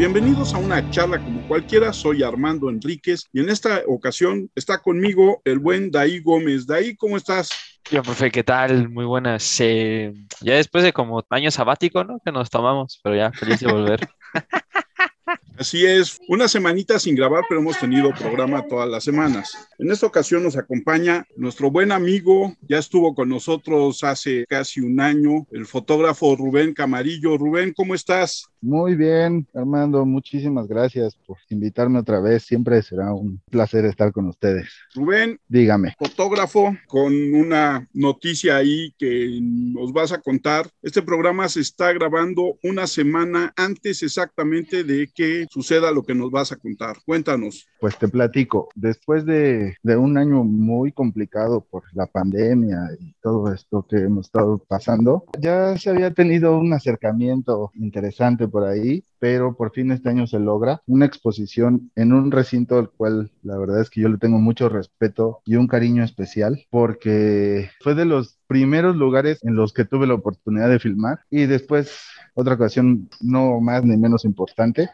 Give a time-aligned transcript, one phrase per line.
[0.00, 5.42] Bienvenidos a una charla como cualquiera, soy Armando Enríquez y en esta ocasión está conmigo
[5.44, 6.66] el buen Daí Gómez.
[6.66, 7.50] Daí, ¿cómo estás?
[7.90, 8.88] Yo, profe, ¿qué tal?
[8.88, 9.60] Muy buenas.
[9.60, 12.18] Eh, ya después de como año sabático, ¿no?
[12.24, 14.08] Que nos tomamos, pero ya feliz de volver.
[15.58, 19.52] Así es, una semanita sin grabar, pero hemos tenido programa todas las semanas.
[19.78, 25.00] En esta ocasión nos acompaña nuestro buen amigo, ya estuvo con nosotros hace casi un
[25.00, 27.36] año, el fotógrafo Rubén Camarillo.
[27.36, 28.49] Rubén, ¿cómo estás?
[28.62, 32.42] Muy bien, Armando, muchísimas gracias por invitarme otra vez.
[32.42, 34.68] Siempre será un placer estar con ustedes.
[34.94, 35.94] Rubén, dígame.
[35.98, 40.68] Fotógrafo, con una noticia ahí que nos vas a contar.
[40.82, 46.30] Este programa se está grabando una semana antes exactamente de que suceda lo que nos
[46.30, 46.98] vas a contar.
[47.06, 47.66] Cuéntanos.
[47.80, 48.68] Pues te platico.
[48.74, 54.26] Después de, de un año muy complicado por la pandemia y todo esto que hemos
[54.26, 60.08] estado pasando, ya se había tenido un acercamiento interesante por ahí, pero por fin este
[60.08, 64.08] año se logra una exposición en un recinto al cual la verdad es que yo
[64.08, 69.56] le tengo mucho respeto y un cariño especial porque fue de los primeros lugares en
[69.56, 72.00] los que tuve la oportunidad de filmar y después
[72.34, 74.90] otra ocasión no más ni menos importante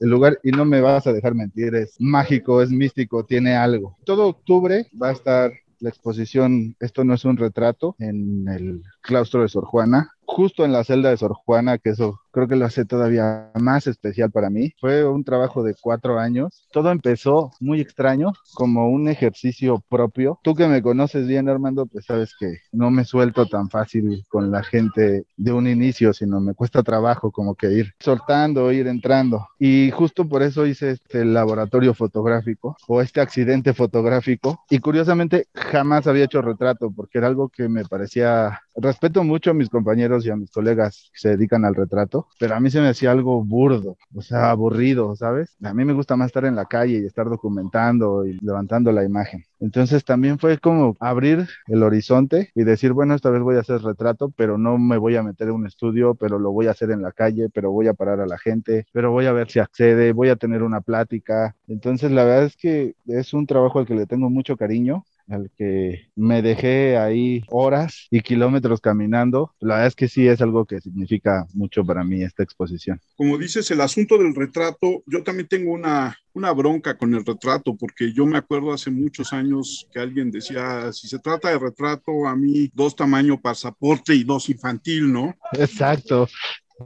[0.00, 3.96] el lugar, y no me vas a dejar mentir, es mágico, es místico, tiene algo.
[4.04, 9.42] Todo octubre va a estar la exposición Esto no es un retrato en el claustro
[9.42, 12.64] de Sor Juana, justo en la celda de Sor Juana, que eso creo que lo
[12.66, 14.72] hace todavía más especial para mí.
[14.80, 16.66] Fue un trabajo de cuatro años.
[16.72, 20.38] Todo empezó muy extraño, como un ejercicio propio.
[20.42, 24.50] Tú que me conoces bien, Armando, pues sabes que no me suelto tan fácil con
[24.50, 29.48] la gente de un inicio, sino me cuesta trabajo como que ir soltando, ir entrando.
[29.58, 34.64] Y justo por eso hice este laboratorio fotográfico o este accidente fotográfico.
[34.70, 38.60] Y curiosamente jamás había hecho retrato porque era algo que me parecía...
[38.80, 42.54] Respeto mucho a mis compañeros y a mis colegas que se dedican al retrato, pero
[42.54, 45.56] a mí se me hacía algo burdo, o sea, aburrido, ¿sabes?
[45.62, 49.04] A mí me gusta más estar en la calle y estar documentando y levantando la
[49.04, 49.44] imagen.
[49.60, 53.82] Entonces también fue como abrir el horizonte y decir, bueno, esta vez voy a hacer
[53.82, 56.90] retrato, pero no me voy a meter en un estudio, pero lo voy a hacer
[56.90, 59.58] en la calle, pero voy a parar a la gente, pero voy a ver si
[59.58, 61.56] accede, voy a tener una plática.
[61.66, 65.50] Entonces la verdad es que es un trabajo al que le tengo mucho cariño al
[65.56, 69.54] que me dejé ahí horas y kilómetros caminando.
[69.60, 73.00] La verdad es que sí es algo que significa mucho para mí esta exposición.
[73.16, 77.76] Como dices, el asunto del retrato, yo también tengo una, una bronca con el retrato,
[77.76, 82.26] porque yo me acuerdo hace muchos años que alguien decía, si se trata de retrato,
[82.26, 85.34] a mí dos tamaños pasaporte y dos infantil, ¿no?
[85.52, 86.28] Exacto,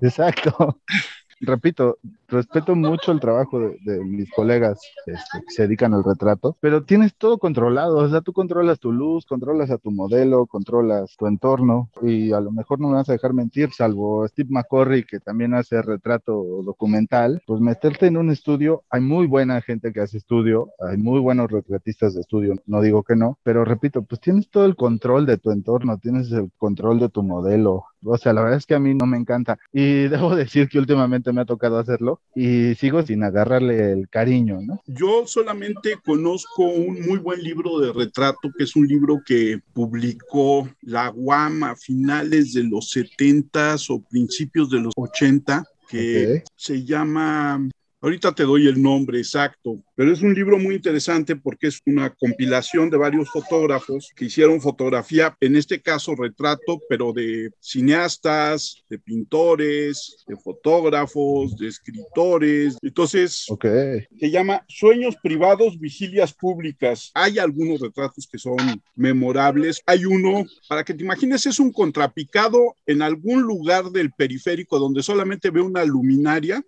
[0.01, 0.81] exacto
[1.43, 1.99] repito,
[2.32, 7.15] respeto mucho el trabajo de, mis colegas este, que se dedican al retrato, pero tienes
[7.15, 11.91] todo controlado, o sea, tú controlas tu luz, controlas a tu modelo, controlas tu entorno
[12.03, 15.54] y a lo mejor no me vas a dejar mentir, salvo Steve McCorry que también
[15.54, 20.70] hace retrato documental, pues meterte en un estudio, hay muy buena gente que hace estudio,
[20.81, 24.64] hay muy buenos retratistas de estudio, no digo que no, pero repito, pues tienes todo
[24.64, 28.59] el control de tu entorno, tienes el control de tu modelo, o sea, la verdad
[28.59, 31.78] es que a mí no me encanta y debo decir que últimamente me ha tocado
[31.78, 34.81] hacerlo y sigo sin agarrarle el cariño, ¿no?
[34.87, 40.69] Yo solamente conozco un muy buen libro de retrato, que es un libro que publicó
[40.81, 47.61] la UAM a finales de los 70 o principios de los 80, que se llama
[48.03, 52.11] Ahorita te doy el nombre exacto, pero es un libro muy interesante porque es una
[52.11, 58.99] compilación de varios fotógrafos que hicieron fotografía, en este caso retrato, pero de cineastas, de
[58.99, 62.77] pintores, de fotógrafos, de escritores.
[62.83, 67.11] Entonces, se llama Sueños privados, vigilias públicas.
[67.15, 68.57] Hay algunos retratos que son
[68.95, 69.83] memorables.
[69.87, 75.03] Hay uno, para que te imagines, es un contrapicado en algún lugar del periférico donde
[75.03, 76.65] solamente ve una luminaria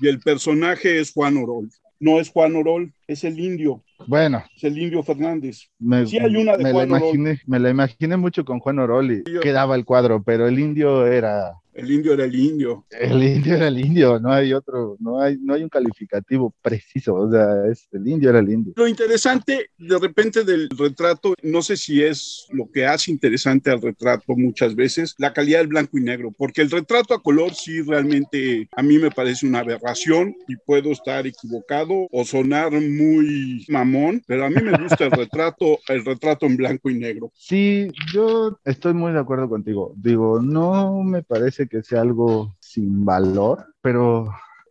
[0.00, 1.70] y el personaje personaje es Juan Orol.
[2.04, 3.82] No es Juan Orol, es el indio.
[4.06, 4.44] Bueno.
[4.54, 5.70] Es el indio Fernández.
[5.78, 9.10] Me, sí hay una de Juan la imaginé, Me la imaginé mucho con Juan Orol
[9.10, 12.86] y quedaba el cuadro, pero el indio era el indio era el indio.
[12.90, 17.14] El indio era el indio, no hay otro, no hay, no hay un calificativo preciso,
[17.14, 18.72] o sea, es, el indio era el indio.
[18.76, 23.82] Lo interesante de repente del retrato, no sé si es lo que hace interesante al
[23.82, 27.82] retrato muchas veces, la calidad del blanco y negro, porque el retrato a color sí
[27.82, 34.22] realmente a mí me parece una aberración y puedo estar equivocado o sonar muy mamón,
[34.26, 37.32] pero a mí me gusta el retrato, el retrato en blanco y negro.
[37.34, 39.92] Sí, yo estoy muy de acuerdo contigo.
[39.96, 44.30] Digo, no me parece que sea algo sin valor, pero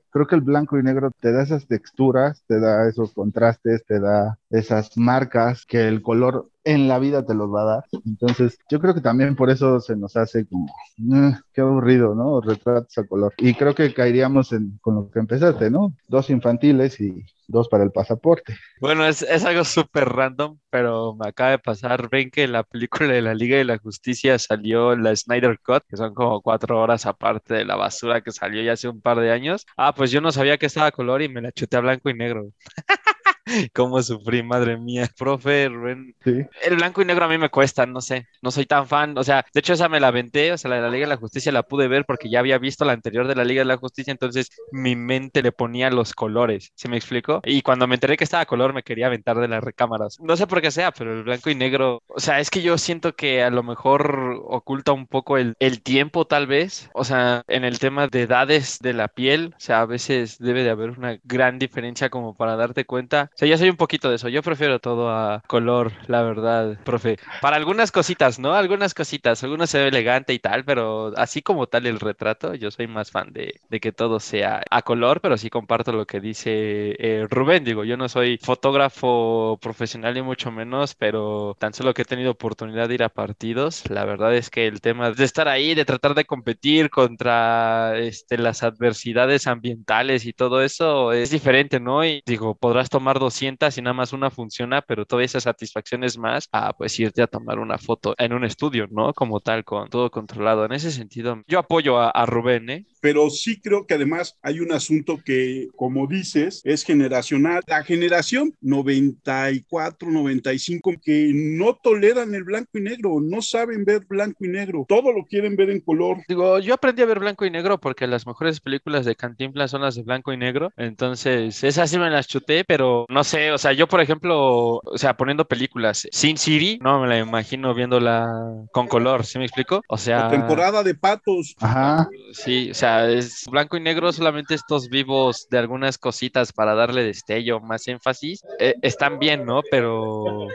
[0.10, 4.00] creo que el blanco y negro te da esas texturas, te da esos contrastes, te
[4.00, 7.84] da esas marcas que el color en la vida te los va a dar.
[8.06, 10.74] Entonces, yo creo que también por eso se nos hace como,
[11.14, 12.42] "Ah, qué aburrido, ¿no?
[12.42, 13.34] Retratos a color.
[13.38, 15.94] Y creo que caeríamos en, con lo que empezaste, ¿no?
[16.08, 18.56] Dos infantiles y dos para el pasaporte.
[18.80, 22.10] Bueno, es, algo súper random, pero me acaba de pasar.
[22.10, 25.98] Ven que la película de la Liga de la Justicia salió la Snyder Cut, que
[25.98, 29.32] son como cuatro horas aparte de la basura que salió ya hace un par de
[29.32, 29.66] años.
[29.78, 32.14] Ah, pues yo no sabía que estaba color y me la chuté a blanco y
[32.14, 32.48] negro.
[33.74, 35.08] Cómo sufrí, madre mía.
[35.18, 36.32] Profe, Rubén, Sí.
[36.62, 39.24] el blanco y negro a mí me cuesta, no sé, no soy tan fan, o
[39.24, 41.18] sea, de hecho esa me la aventé, o sea, la de la Liga de la
[41.18, 43.78] Justicia la pude ver porque ya había visto la anterior de la Liga de la
[43.78, 47.42] Justicia, entonces mi mente le ponía los colores, ¿se me explico?
[47.46, 50.18] Y cuando me enteré que estaba a color me quería aventar de las recámaras.
[50.22, 52.78] No sé por qué sea, pero el blanco y negro, o sea, es que yo
[52.78, 57.44] siento que a lo mejor oculta un poco el, el tiempo tal vez, o sea,
[57.48, 60.92] en el tema de edades de la piel, o sea, a veces debe de haber
[60.92, 63.30] una gran diferencia como para darte cuenta.
[63.34, 66.78] O sea, yo soy un poquito de eso, yo prefiero todo a color, la verdad,
[66.84, 67.18] profe.
[67.42, 68.54] Para algunas cositas, ¿no?
[68.54, 72.70] Algunas cositas, algunos se ve elegante y tal, pero así como tal el retrato, yo
[72.70, 76.20] soy más fan de, de que todo sea a color, pero sí comparto lo que
[76.20, 81.94] dice eh, Rubén, digo, yo no soy fotógrafo profesional ni mucho menos, pero tan solo
[81.94, 85.24] que he tenido oportunidad de ir a partidos, la verdad es que el tema de
[85.24, 91.32] estar ahí, de tratar de competir contra este, las adversidades ambientales y todo eso es
[91.32, 92.06] diferente, ¿no?
[92.06, 96.18] Y digo, podrás tomar 200 y nada más una funciona, pero toda esa satisfacción es
[96.18, 99.14] más a pues irte a tomar una foto en un estudio, ¿no?
[99.14, 100.66] Como tal, con todo controlado.
[100.66, 102.86] En ese sentido, yo apoyo a, a Rubén, ¿eh?
[103.04, 107.62] Pero sí creo que además hay un asunto que, como dices, es generacional.
[107.68, 114.46] La generación 94, 95, que no toleran el blanco y negro, no saben ver blanco
[114.46, 116.20] y negro, todo lo quieren ver en color.
[116.30, 119.82] Digo, yo aprendí a ver blanco y negro porque las mejores películas de Cantinflas son
[119.82, 120.72] las de blanco y negro.
[120.78, 124.98] Entonces, esas sí me las chuté, pero no sé, o sea, yo por ejemplo, o
[124.98, 128.32] sea, poniendo películas, Sin City, no me la imagino viéndola
[128.72, 129.82] con color, ¿sí me explico?
[129.90, 131.54] O sea, La temporada de patos.
[131.60, 132.08] Ajá.
[132.32, 137.04] Sí, o sea, es blanco y negro, solamente estos vivos de algunas cositas para darle
[137.04, 139.62] destello, más énfasis, eh, están bien, ¿no?
[139.70, 140.48] Pero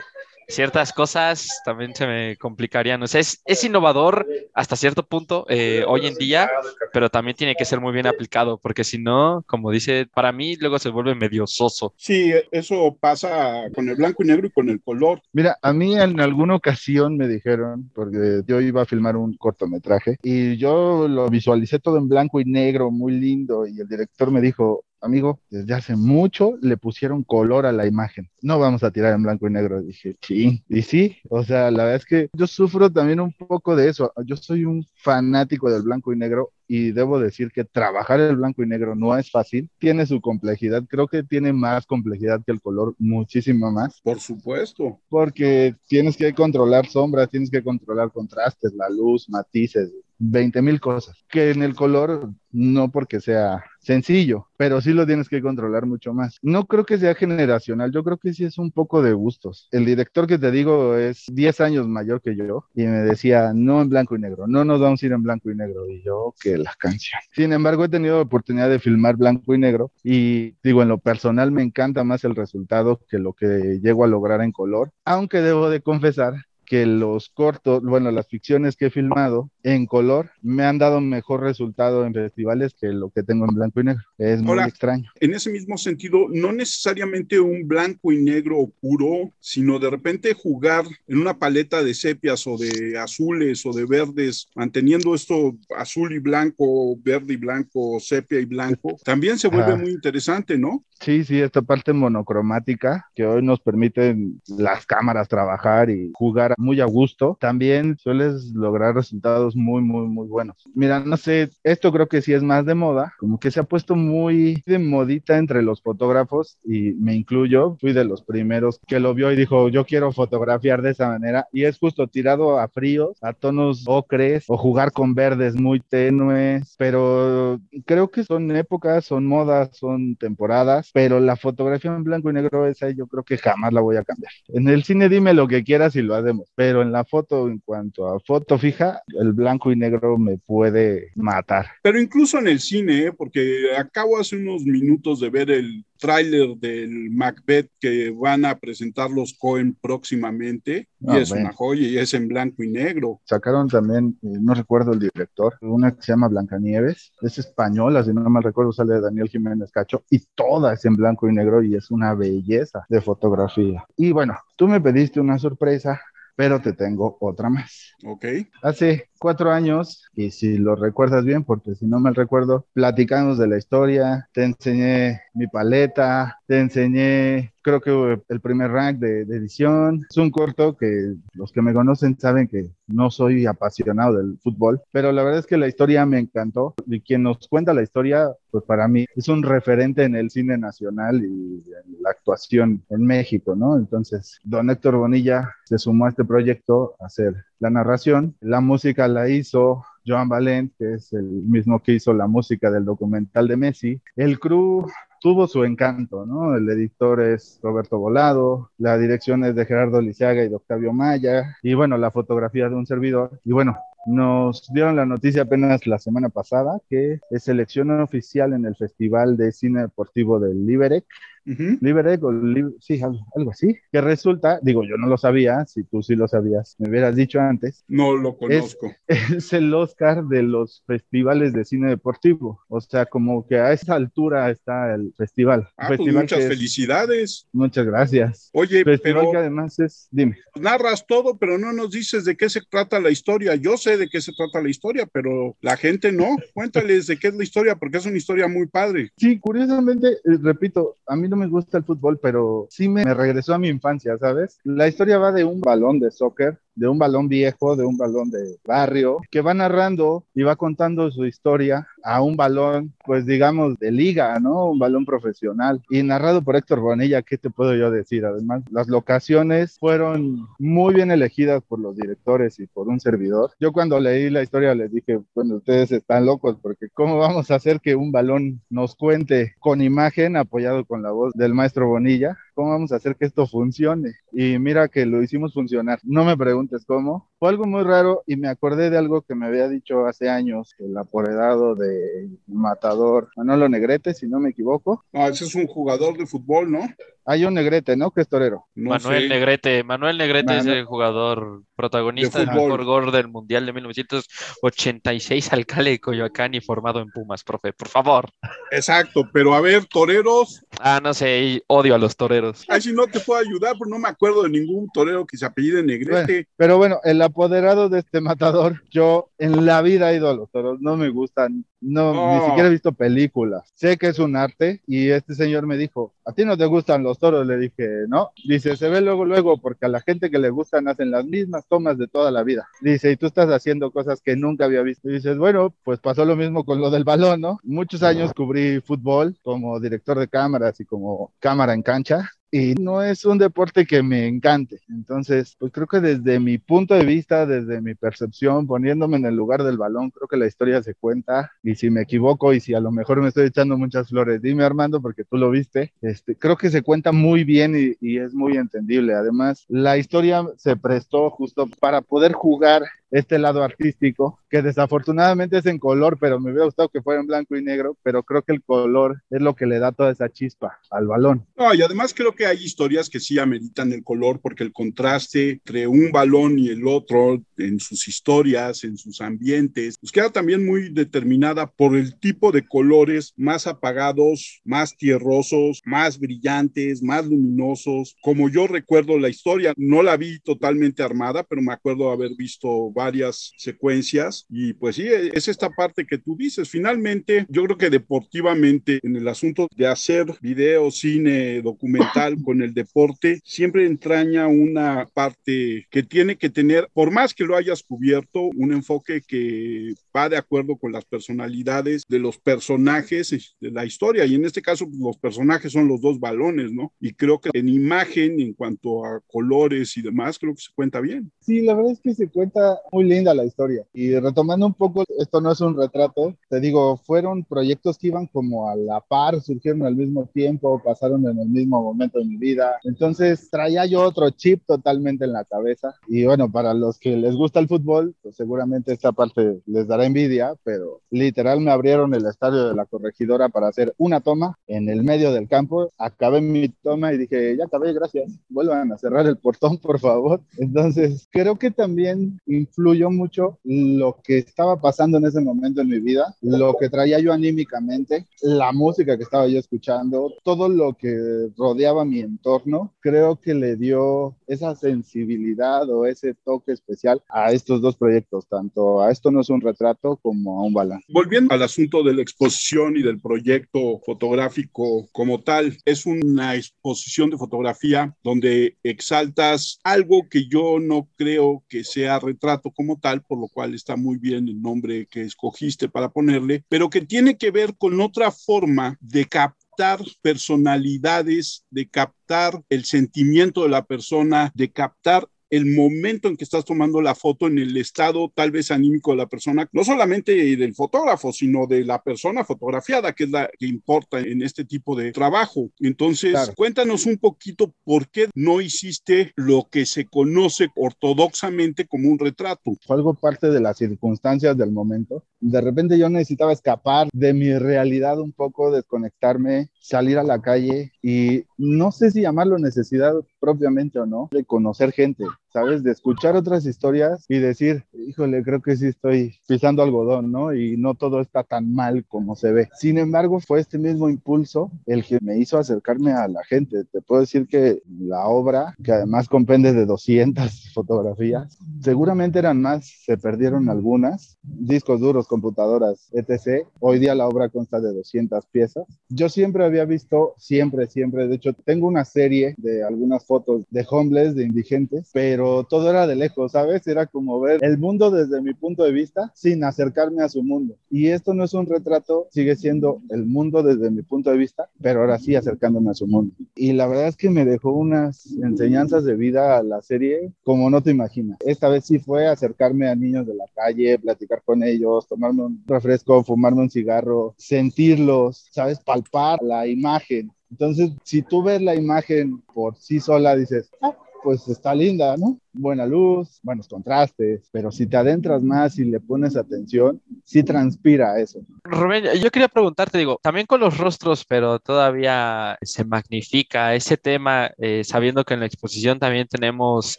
[0.49, 3.01] ciertas cosas también se me complicarían.
[3.03, 6.49] O sea, es, es innovador hasta cierto punto eh, hoy en día,
[6.91, 10.55] pero también tiene que ser muy bien aplicado, porque si no, como dice, para mí
[10.57, 11.93] luego se vuelve medio soso.
[11.97, 15.21] Sí, eso pasa con el blanco y negro y con el color.
[15.31, 20.17] Mira, a mí en alguna ocasión me dijeron, porque yo iba a filmar un cortometraje
[20.23, 24.41] y yo lo visualicé todo en blanco y negro, muy lindo, y el director me
[24.41, 28.29] dijo, amigo, desde hace mucho le pusieron color a la imagen.
[28.41, 29.81] No vamos a tirar en blanco y negro.
[29.81, 30.63] Dije, sí.
[30.69, 34.11] Y sí, o sea, la verdad es que yo sufro también un poco de eso.
[34.25, 38.63] Yo soy un fanático del blanco y negro y debo decir que trabajar el blanco
[38.63, 39.69] y negro no es fácil.
[39.79, 40.83] Tiene su complejidad.
[40.87, 43.99] Creo que tiene más complejidad que el color, muchísimo más.
[44.01, 44.99] Por supuesto.
[45.09, 51.25] Porque tienes que controlar sombras, tienes que controlar contrastes, la luz, matices, 20 mil cosas.
[51.29, 56.13] Que en el color, no porque sea sencillo, pero sí lo tienes que controlar mucho
[56.13, 56.37] más.
[56.41, 59.67] No creo que sea generacional, yo creo que sí es un poco de gustos.
[59.71, 63.81] El director que te digo es 10 años mayor que yo y me decía, no
[63.81, 65.89] en blanco y negro, no nos vamos a ir en blanco y negro.
[65.89, 67.19] Y yo, que la canción.
[67.31, 70.97] Sin embargo, he tenido la oportunidad de filmar blanco y negro y digo, en lo
[70.99, 75.41] personal me encanta más el resultado que lo que llego a lograr en color, aunque
[75.41, 76.33] debo de confesar
[76.69, 81.41] que los cortos, bueno, las ficciones que he filmado en color me han dado mejor
[81.41, 84.03] resultado en festivales que lo que tengo en blanco y negro.
[84.19, 85.11] Es muy extraño.
[85.19, 90.85] En ese mismo sentido, no necesariamente un blanco y negro puro, sino de repente jugar
[91.07, 96.19] en una paleta de sepias o de azules o de verdes, manteniendo esto azul y
[96.19, 100.85] blanco, verde y blanco, sepia y blanco, también se vuelve muy interesante, ¿no?
[101.01, 106.81] Sí, sí, esta parte monocromática que hoy nos permiten las cámaras trabajar y jugar muy
[106.81, 110.57] a gusto, también sueles lograr resultados muy, muy, muy buenos.
[110.75, 113.63] Mira, no sé, esto creo que sí es más de moda, como que se ha
[113.63, 118.99] puesto muy de modita entre los fotógrafos y me incluyo, fui de los primeros que
[118.99, 122.67] lo vio y dijo, yo quiero fotografiar de esa manera y es justo tirado a
[122.67, 129.05] fríos, a tonos ocres o jugar con verdes muy tenues, pero creo que son épocas,
[129.05, 133.37] son modas, son temporadas, pero la fotografía en blanco y negro esa yo creo que
[133.37, 134.31] jamás la voy a cambiar.
[134.49, 136.48] En el cine dime lo que quieras y lo demostrado.
[136.55, 141.11] Pero en la foto, en cuanto a foto fija, el blanco y negro me puede
[141.15, 141.67] matar.
[141.81, 143.13] Pero incluso en el cine, ¿eh?
[143.13, 149.11] porque acabo hace unos minutos de ver el tráiler del Macbeth que van a presentar
[149.11, 153.19] los Cohen próximamente y ah, es una joya y es en blanco y negro.
[153.25, 158.13] Sacaron también, eh, no recuerdo el director, una que se llama Blancanieves, es española, si
[158.13, 161.75] no mal recuerdo sale Daniel Jiménez Cacho y toda es en blanco y negro y
[161.75, 163.85] es una belleza de fotografía.
[163.97, 166.01] Y bueno, tú me pediste una sorpresa
[166.39, 167.93] pero te tengo otra más.
[168.05, 168.23] Ok.
[168.61, 173.47] Hace cuatro años, y si lo recuerdas bien, porque si no me recuerdo, platicamos de
[173.49, 180.07] la historia, te enseñé mi paleta, te enseñé, creo que el primer rank de, edición.
[180.09, 184.81] Es un corto que los que me conocen saben que no soy apasionado del fútbol,
[184.91, 188.29] pero la verdad es que la historia me encantó y quien nos cuenta la historia,
[188.49, 193.05] pues para mí es un referente en el cine nacional y en la actuación en
[193.05, 193.77] México, ¿no?
[193.77, 198.35] Entonces, don Héctor Bonilla se sumó a este proyecto a hacer la narración.
[198.39, 202.85] La música la hizo Joan Valent, que es el mismo que hizo la música del
[202.85, 204.01] documental de Messi.
[204.15, 204.87] El crew
[205.19, 206.55] tuvo su encanto, ¿no?
[206.55, 211.57] El editor es Roberto Volado, la dirección es de Gerardo Lisiaga y de Octavio Maya,
[211.61, 213.39] y bueno, la fotografía de un servidor.
[213.43, 218.65] Y bueno, nos dieron la noticia apenas la semana pasada que es selección oficial en
[218.65, 221.05] el Festival de Cine Deportivo del Liberec
[221.49, 223.01] Uh sí,
[223.33, 223.75] algo, así.
[223.91, 227.39] Que resulta, digo, yo no lo sabía, si tú sí lo sabías, me hubieras dicho
[227.39, 227.83] antes.
[227.87, 228.93] No lo conozco.
[229.07, 232.61] Es, el Oscar de los festivales de cine deportivo.
[232.67, 235.67] O sea, como que a esa altura está el festival.
[235.77, 237.47] Ah, pues muchas felicidades.
[237.51, 238.49] Muchas gracias.
[238.53, 239.31] Oye, pero.
[239.31, 240.37] que además es, dime.
[240.55, 243.55] Narras todo, pero no nos dices de qué se trata la historia.
[243.55, 246.35] Yo sé de qué se trata la historia, pero la gente no.
[246.53, 249.11] Cuéntales de qué es la historia, porque es una historia muy padre.
[249.17, 253.53] Sí, curiosamente, eh, repito, a mí no me gusta el fútbol, pero sí me, regresó
[253.53, 254.59] a mi infancia, ¿sabes?
[254.63, 258.31] La historia va de un balón de soccer de un balón viejo, de un balón
[258.31, 263.77] de barrio, que va narrando y va contando su historia a un balón, pues digamos,
[263.79, 264.67] de liga, ¿no?
[264.67, 265.81] Un balón profesional.
[265.89, 268.25] Y narrado por Héctor Bonilla, ¿qué te puedo yo decir?
[268.25, 273.51] Además, las locaciones fueron muy bien elegidas por los directores y por un servidor.
[273.59, 277.55] Yo cuando leí la historia les dije, bueno, ustedes están locos porque ¿cómo vamos a
[277.55, 282.37] hacer que un balón nos cuente con imagen apoyado con la voz del maestro Bonilla?
[282.59, 284.15] ¿Cómo vamos a hacer que esto funcione?
[284.33, 285.97] Y mira que lo hicimos funcionar.
[286.03, 287.28] No me preguntes cómo.
[287.39, 290.75] Fue algo muy raro y me acordé de algo que me había dicho hace años
[290.77, 295.05] el apoderado de Matador Manolo Negrete, si no me equivoco.
[295.13, 296.81] Ah, ese es un jugador de fútbol, ¿no?
[297.25, 298.09] Hay un Negrete, ¿no?
[298.09, 298.65] Que es torero.
[298.73, 299.83] Manuel Negrete.
[299.83, 305.99] Manuel Negrete es el jugador protagonista del mejor gol del Mundial de 1986, alcalde de
[305.99, 308.29] Coyoacán y formado en Pumas, profe, por favor.
[308.71, 310.65] Exacto, pero a ver, toreros.
[310.79, 312.65] Ah, no sé, odio a los toreros.
[312.67, 315.45] Ay, si no te puedo ayudar, pues no me acuerdo de ningún torero que se
[315.45, 316.47] apellide Negrete.
[316.57, 320.49] pero bueno, el apoderado de este matador, yo en la vida he ido a los
[320.51, 323.71] toros, no me gustan, no, ni siquiera he visto películas.
[323.75, 327.03] Sé que es un arte y este señor me dijo, ¿a ti no te gustan
[327.03, 327.47] los toros?
[327.47, 328.31] Le dije, no.
[328.45, 331.65] Dice, se ve luego, luego, porque a la gente que le gustan hacen las mismas
[331.67, 332.67] tomas de toda la vida.
[332.81, 335.09] Dice, y tú estás haciendo cosas que nunca había visto.
[335.09, 337.59] Y dices, bueno, pues pasó lo mismo con lo del balón, ¿no?
[337.63, 343.03] Muchos años cubrí fútbol como director de cámaras y como cámara en cancha y no
[343.03, 344.81] es un deporte que me encante.
[344.89, 349.35] Entonces, pues creo que desde mi punto de vista, desde mi percepción, poniéndome en el
[349.35, 352.73] lugar del balón, creo que la historia se cuenta y si me equivoco y si
[352.73, 356.35] a lo mejor me estoy echando muchas flores, dime Armando porque tú lo viste, este,
[356.35, 359.13] creo que se cuenta muy bien y, y es muy entendible.
[359.13, 365.65] Además, la historia se prestó justo para poder jugar este lado artístico, que desafortunadamente es
[365.65, 368.53] en color, pero me hubiera gustado que fuera en blanco y negro, pero creo que
[368.53, 371.45] el color es lo que le da toda esa chispa al balón.
[371.57, 375.51] No, y además creo que hay historias que sí ameritan el color, porque el contraste
[375.51, 380.65] entre un balón y el otro, en sus historias, en sus ambientes, pues queda también
[380.65, 388.15] muy determinada por el tipo de colores más apagados, más tierrosos, más brillantes, más luminosos.
[388.21, 392.91] Como yo recuerdo la historia, no la vi totalmente armada, pero me acuerdo haber visto
[392.99, 396.67] varias secuencias y pues sí, es esta parte que tú dices.
[396.67, 402.73] Finalmente, yo creo que deportivamente en el asunto de hacer video, cine, documental con el
[402.73, 408.49] deporte, siempre entraña una parte que tiene que tener, por más que lo hayas cubierto,
[408.53, 414.25] un enfoque que va de acuerdo con las personalidades de los personajes de la historia.
[414.25, 416.91] Y en este caso, pues, los personajes son los dos balones, ¿no?
[416.99, 420.99] Y creo que en imagen, en cuanto a colores y demás, creo que se cuenta
[420.99, 421.31] bien.
[421.39, 423.85] Sí, la verdad es que se cuenta muy linda la historia.
[423.93, 428.27] Y retomando un poco, esto no es un retrato, te digo, fueron proyectos que iban
[428.27, 432.37] como a la par, surgieron al mismo tiempo, pasaron en el mismo momento de mi
[432.37, 432.79] vida.
[432.83, 435.95] Entonces traía yo otro chip totalmente en la cabeza.
[436.07, 440.05] Y bueno, para los que les gusta el fútbol, pues seguramente esta parte les dará
[440.05, 444.89] envidia, pero literal me abrieron el estadio de la corregidora para hacer una toma en
[444.89, 445.91] el medio del campo.
[445.97, 448.39] Acabé mi toma y dije, ya acabé, gracias.
[448.49, 450.41] Vuelvan a cerrar el portón, por favor.
[450.57, 452.39] Entonces, creo que también
[452.79, 457.19] influyó mucho lo que estaba pasando en ese momento en mi vida, lo que traía
[457.19, 463.35] yo anímicamente, la música que estaba yo escuchando, todo lo que rodeaba mi entorno, creo
[463.35, 469.11] que le dio esa sensibilidad o ese toque especial a estos dos proyectos, tanto a
[469.11, 471.05] esto no es un retrato como a un balance.
[471.09, 477.29] Volviendo al asunto de la exposición y del proyecto fotográfico como tal, es una exposición
[477.29, 483.39] de fotografía donde exaltas algo que yo no creo que sea retrato como tal, por
[483.39, 487.51] lo cual está muy bien el nombre que escogiste para ponerle, pero que tiene que
[487.51, 494.71] ver con otra forma de captar personalidades, de captar el sentimiento de la persona, de
[494.71, 499.11] captar el momento en que estás tomando la foto, en el estado tal vez anímico
[499.11, 503.49] de la persona, no solamente del fotógrafo, sino de la persona fotografiada, que es la
[503.57, 505.69] que importa en este tipo de trabajo.
[505.79, 512.19] Entonces, cuéntanos un poquito por qué no hiciste lo que se conoce ortodoxamente como un
[512.19, 512.71] retrato.
[512.85, 515.23] Fue algo parte de las circunstancias del momento.
[515.39, 520.91] De repente yo necesitaba escapar de mi realidad un poco, desconectarme, salir a la calle
[521.01, 525.25] y no sé si llamarlo necesidad propiamente o no, de conocer gente.
[525.51, 525.83] ¿Sabes?
[525.83, 530.53] De escuchar otras historias y decir, híjole, creo que sí estoy pisando algodón, ¿no?
[530.53, 532.69] Y no todo está tan mal como se ve.
[532.79, 536.83] Sin embargo, fue este mismo impulso el que me hizo acercarme a la gente.
[536.85, 542.85] Te puedo decir que la obra, que además compende de 200 fotografías, seguramente eran más,
[543.05, 546.67] se perdieron algunas, discos duros, computadoras, etc.
[546.79, 548.85] Hoy día la obra consta de 200 piezas.
[549.09, 553.85] Yo siempre había visto, siempre, siempre, de hecho, tengo una serie de algunas fotos de
[553.89, 556.85] homeless, de indigentes, pero pero todo era de lejos, ¿sabes?
[556.85, 560.75] Era como ver el mundo desde mi punto de vista sin acercarme a su mundo.
[560.89, 564.69] Y esto no es un retrato, sigue siendo el mundo desde mi punto de vista,
[564.81, 566.35] pero ahora sí acercándome a su mundo.
[566.55, 570.69] Y la verdad es que me dejó unas enseñanzas de vida a la serie como
[570.69, 571.37] no te imaginas.
[571.45, 575.63] Esta vez sí fue acercarme a niños de la calle, platicar con ellos, tomarme un
[575.67, 578.81] refresco, fumarme un cigarro, sentirlos, ¿sabes?
[578.81, 580.33] Palpar la imagen.
[580.51, 585.39] Entonces, si tú ves la imagen por sí sola, dices, ah, pues está linda, ¿no?
[585.59, 591.19] Buena luz, buenos contrastes, pero si te adentras más y le pones atención, sí transpira
[591.19, 591.39] eso.
[591.63, 597.51] Rubén, yo quería preguntarte, digo, también con los rostros, pero todavía se magnifica ese tema,
[597.57, 599.97] eh, sabiendo que en la exposición también tenemos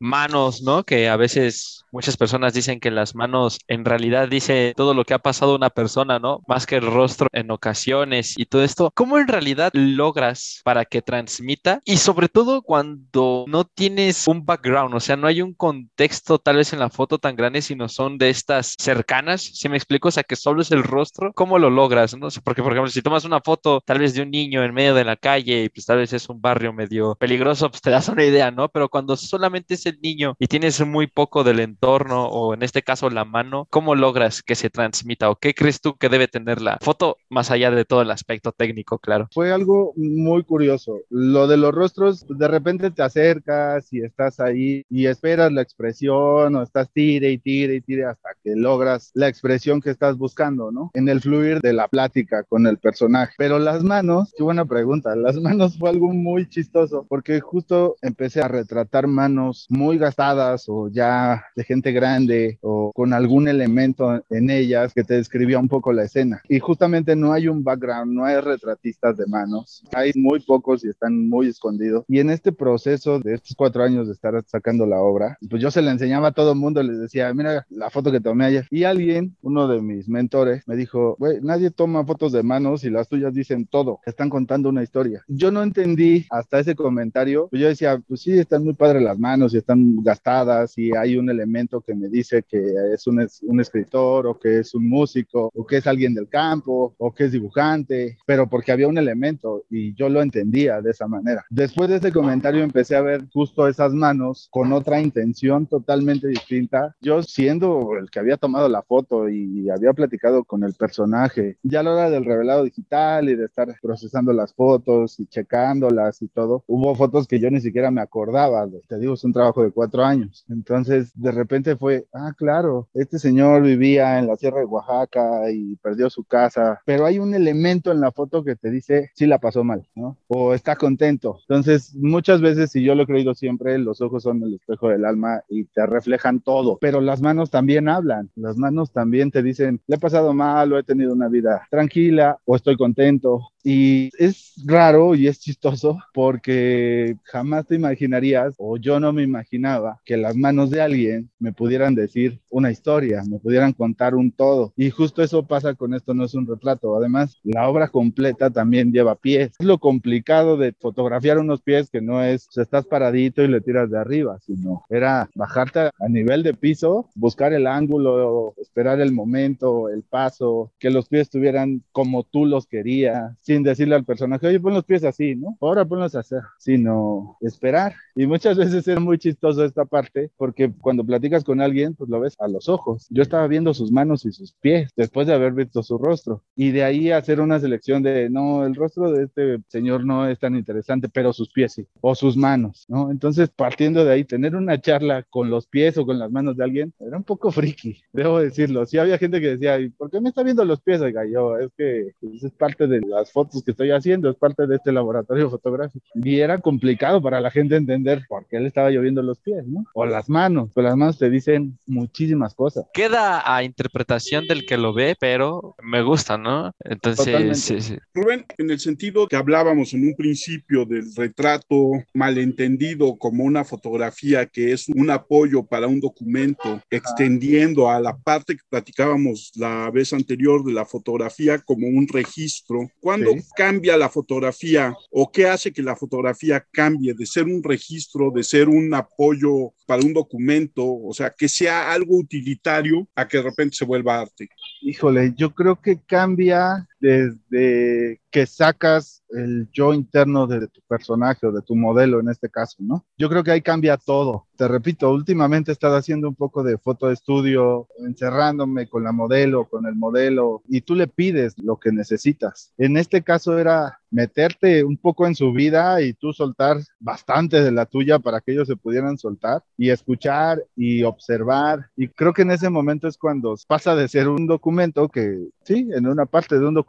[0.00, 0.84] manos, ¿no?
[0.84, 5.14] Que a veces muchas personas dicen que las manos en realidad dice todo lo que
[5.14, 6.40] ha pasado una persona, ¿no?
[6.46, 8.90] Más que el rostro en ocasiones y todo esto.
[8.94, 11.80] ¿Cómo en realidad logras para que transmita?
[11.84, 16.56] Y sobre todo cuando no tienes un background, o sea, no hay un contexto tal
[16.56, 20.10] vez en la foto tan grande, sino son de estas cercanas, si me explico, o
[20.10, 22.16] sea, que solo es el rostro, ¿cómo lo logras?
[22.16, 24.94] No porque por ejemplo, si tomas una foto tal vez de un niño en medio
[24.94, 28.08] de la calle y pues tal vez es un barrio medio peligroso, pues te das
[28.08, 28.68] una idea, ¿no?
[28.68, 32.82] Pero cuando solamente es el niño y tienes muy poco del entorno o en este
[32.82, 36.60] caso la mano, ¿cómo logras que se transmita o qué crees tú que debe tener
[36.60, 39.28] la foto más allá de todo el aspecto técnico, claro?
[39.32, 41.00] Fue algo muy curioso.
[41.10, 45.60] Lo de los rostros, de repente te acercas y estás ahí y esperas esperas la
[45.60, 50.16] expresión o estás tire y tire y tire hasta que logras la expresión que estás
[50.16, 50.90] buscando, ¿no?
[50.94, 53.34] En el fluir de la plática con el personaje.
[53.36, 58.40] Pero las manos, qué buena pregunta, las manos fue algo muy chistoso porque justo empecé
[58.40, 64.48] a retratar manos muy gastadas o ya de gente grande o con algún elemento en
[64.48, 66.40] ellas que te describía un poco la escena.
[66.48, 70.88] Y justamente no hay un background, no hay retratistas de manos, hay muy pocos y
[70.88, 72.06] están muy escondidos.
[72.08, 75.17] Y en este proceso de estos cuatro años de estar sacando la obra,
[75.48, 78.20] pues yo se la enseñaba a todo el mundo, les decía, mira la foto que
[78.20, 78.66] tomé ayer.
[78.70, 82.90] Y alguien, uno de mis mentores, me dijo, güey, nadie toma fotos de manos y
[82.90, 85.22] las tuyas dicen todo, están contando una historia.
[85.28, 89.18] Yo no entendí hasta ese comentario, pues yo decía, pues sí, están muy padres las
[89.18, 93.60] manos y están gastadas y hay un elemento que me dice que es un, un
[93.60, 97.32] escritor o que es un músico o que es alguien del campo o que es
[97.32, 101.44] dibujante, pero porque había un elemento y yo lo entendía de esa manera.
[101.50, 106.94] Después de ese comentario empecé a ver justo esas manos con otra intención totalmente distinta.
[107.00, 111.80] Yo siendo el que había tomado la foto y había platicado con el personaje, ya
[111.80, 116.28] a la hora del revelado digital y de estar procesando las fotos y checándolas y
[116.28, 118.66] todo, hubo fotos que yo ni siquiera me acordaba.
[118.86, 120.44] Te digo, es un trabajo de cuatro años.
[120.48, 125.76] Entonces, de repente fue, ah, claro, este señor vivía en la Sierra de Oaxaca y
[125.76, 129.38] perdió su casa, pero hay un elemento en la foto que te dice, sí la
[129.38, 130.16] pasó mal, ¿no?
[130.28, 131.38] O está contento.
[131.48, 135.06] Entonces, muchas veces, y yo lo he creído siempre, los ojos son el espejo del
[135.06, 139.80] alma y te reflejan todo, pero las manos también hablan, las manos también te dicen,
[139.86, 143.48] le he pasado mal o he tenido una vida tranquila o estoy contento.
[143.64, 150.00] Y es raro y es chistoso porque jamás te imaginarías, o yo no me imaginaba,
[150.06, 154.72] que las manos de alguien me pudieran decir una historia, me pudieran contar un todo.
[154.76, 156.96] Y justo eso pasa con esto, no es un retrato.
[156.96, 159.52] Además, la obra completa también lleva pies.
[159.58, 163.60] Es lo complicado de fotografiar unos pies que no es, o estás paradito y le
[163.60, 169.12] tiras de arriba, sino era bajarte a nivel de piso, buscar el ángulo, esperar el
[169.12, 174.46] momento, el paso, que los pies estuvieran como tú los querías, sin decirle al personaje,
[174.46, 175.56] oye, pon los pies así, ¿no?
[175.60, 177.94] Ahora ponlos así, sino esperar.
[178.14, 182.20] Y muchas veces es muy chistoso esta parte, porque cuando platicas con alguien, pues lo
[182.20, 183.06] ves a los ojos.
[183.10, 186.42] Yo estaba viendo sus manos y sus pies después de haber visto su rostro.
[186.56, 190.38] Y de ahí hacer una selección de, no, el rostro de este señor no es
[190.38, 193.10] tan interesante, pero sus pies sí, o sus manos, ¿no?
[193.10, 196.64] Entonces, partiendo de ahí, tener una charla con los pies o con las manos de
[196.64, 198.86] alguien era un poco friki, debo decirlo.
[198.86, 201.00] Sí había gente que decía, ¿y por qué me está viendo los pies?
[201.00, 204.66] Oiga, yo, es que pues, es parte de las fotos que estoy haciendo, es parte
[204.66, 206.04] de este laboratorio fotográfico.
[206.14, 209.84] Y era complicado para la gente entender por qué le estaba lloviendo los pies, ¿no?
[209.94, 212.86] O las manos, pues las manos te dicen muchísimas cosas.
[212.92, 216.72] Queda a interpretación del que lo ve, pero me gusta, ¿no?
[216.84, 217.96] Entonces, sí, sí.
[218.14, 224.46] Rubén, en el sentido que hablábamos en un principio del retrato malentendido como una fotografía
[224.46, 230.12] que es un apoyo para un documento, extendiendo a la parte que platicábamos la vez
[230.12, 232.90] anterior de la fotografía como un registro.
[233.00, 238.30] ¿Cuándo cambia la fotografía o qué hace que la fotografía cambie de ser un registro,
[238.30, 243.38] de ser un apoyo para un documento, o sea, que sea algo utilitario a que
[243.38, 244.48] de repente se vuelva arte?
[244.82, 251.52] Híjole, yo creo que cambia desde que sacas el yo interno de, tu personaje o
[251.52, 253.04] de tu modelo en este caso, ¿no?
[253.16, 254.46] Yo creo que ahí cambia todo.
[254.56, 259.12] Te repito, últimamente he estado haciendo un poco de foto de estudio, encerrándome con la
[259.12, 262.72] modelo, con el modelo, y tú le pides lo que necesitas.
[262.76, 267.70] En este caso era meterte un poco en su vida y tú soltar bastante de
[267.70, 271.90] la tuya para que ellos se pudieran soltar y escuchar y observar.
[271.94, 275.88] Y creo que en ese momento es cuando pasa de ser un documento que, sí,
[275.92, 276.87] en una parte de un documento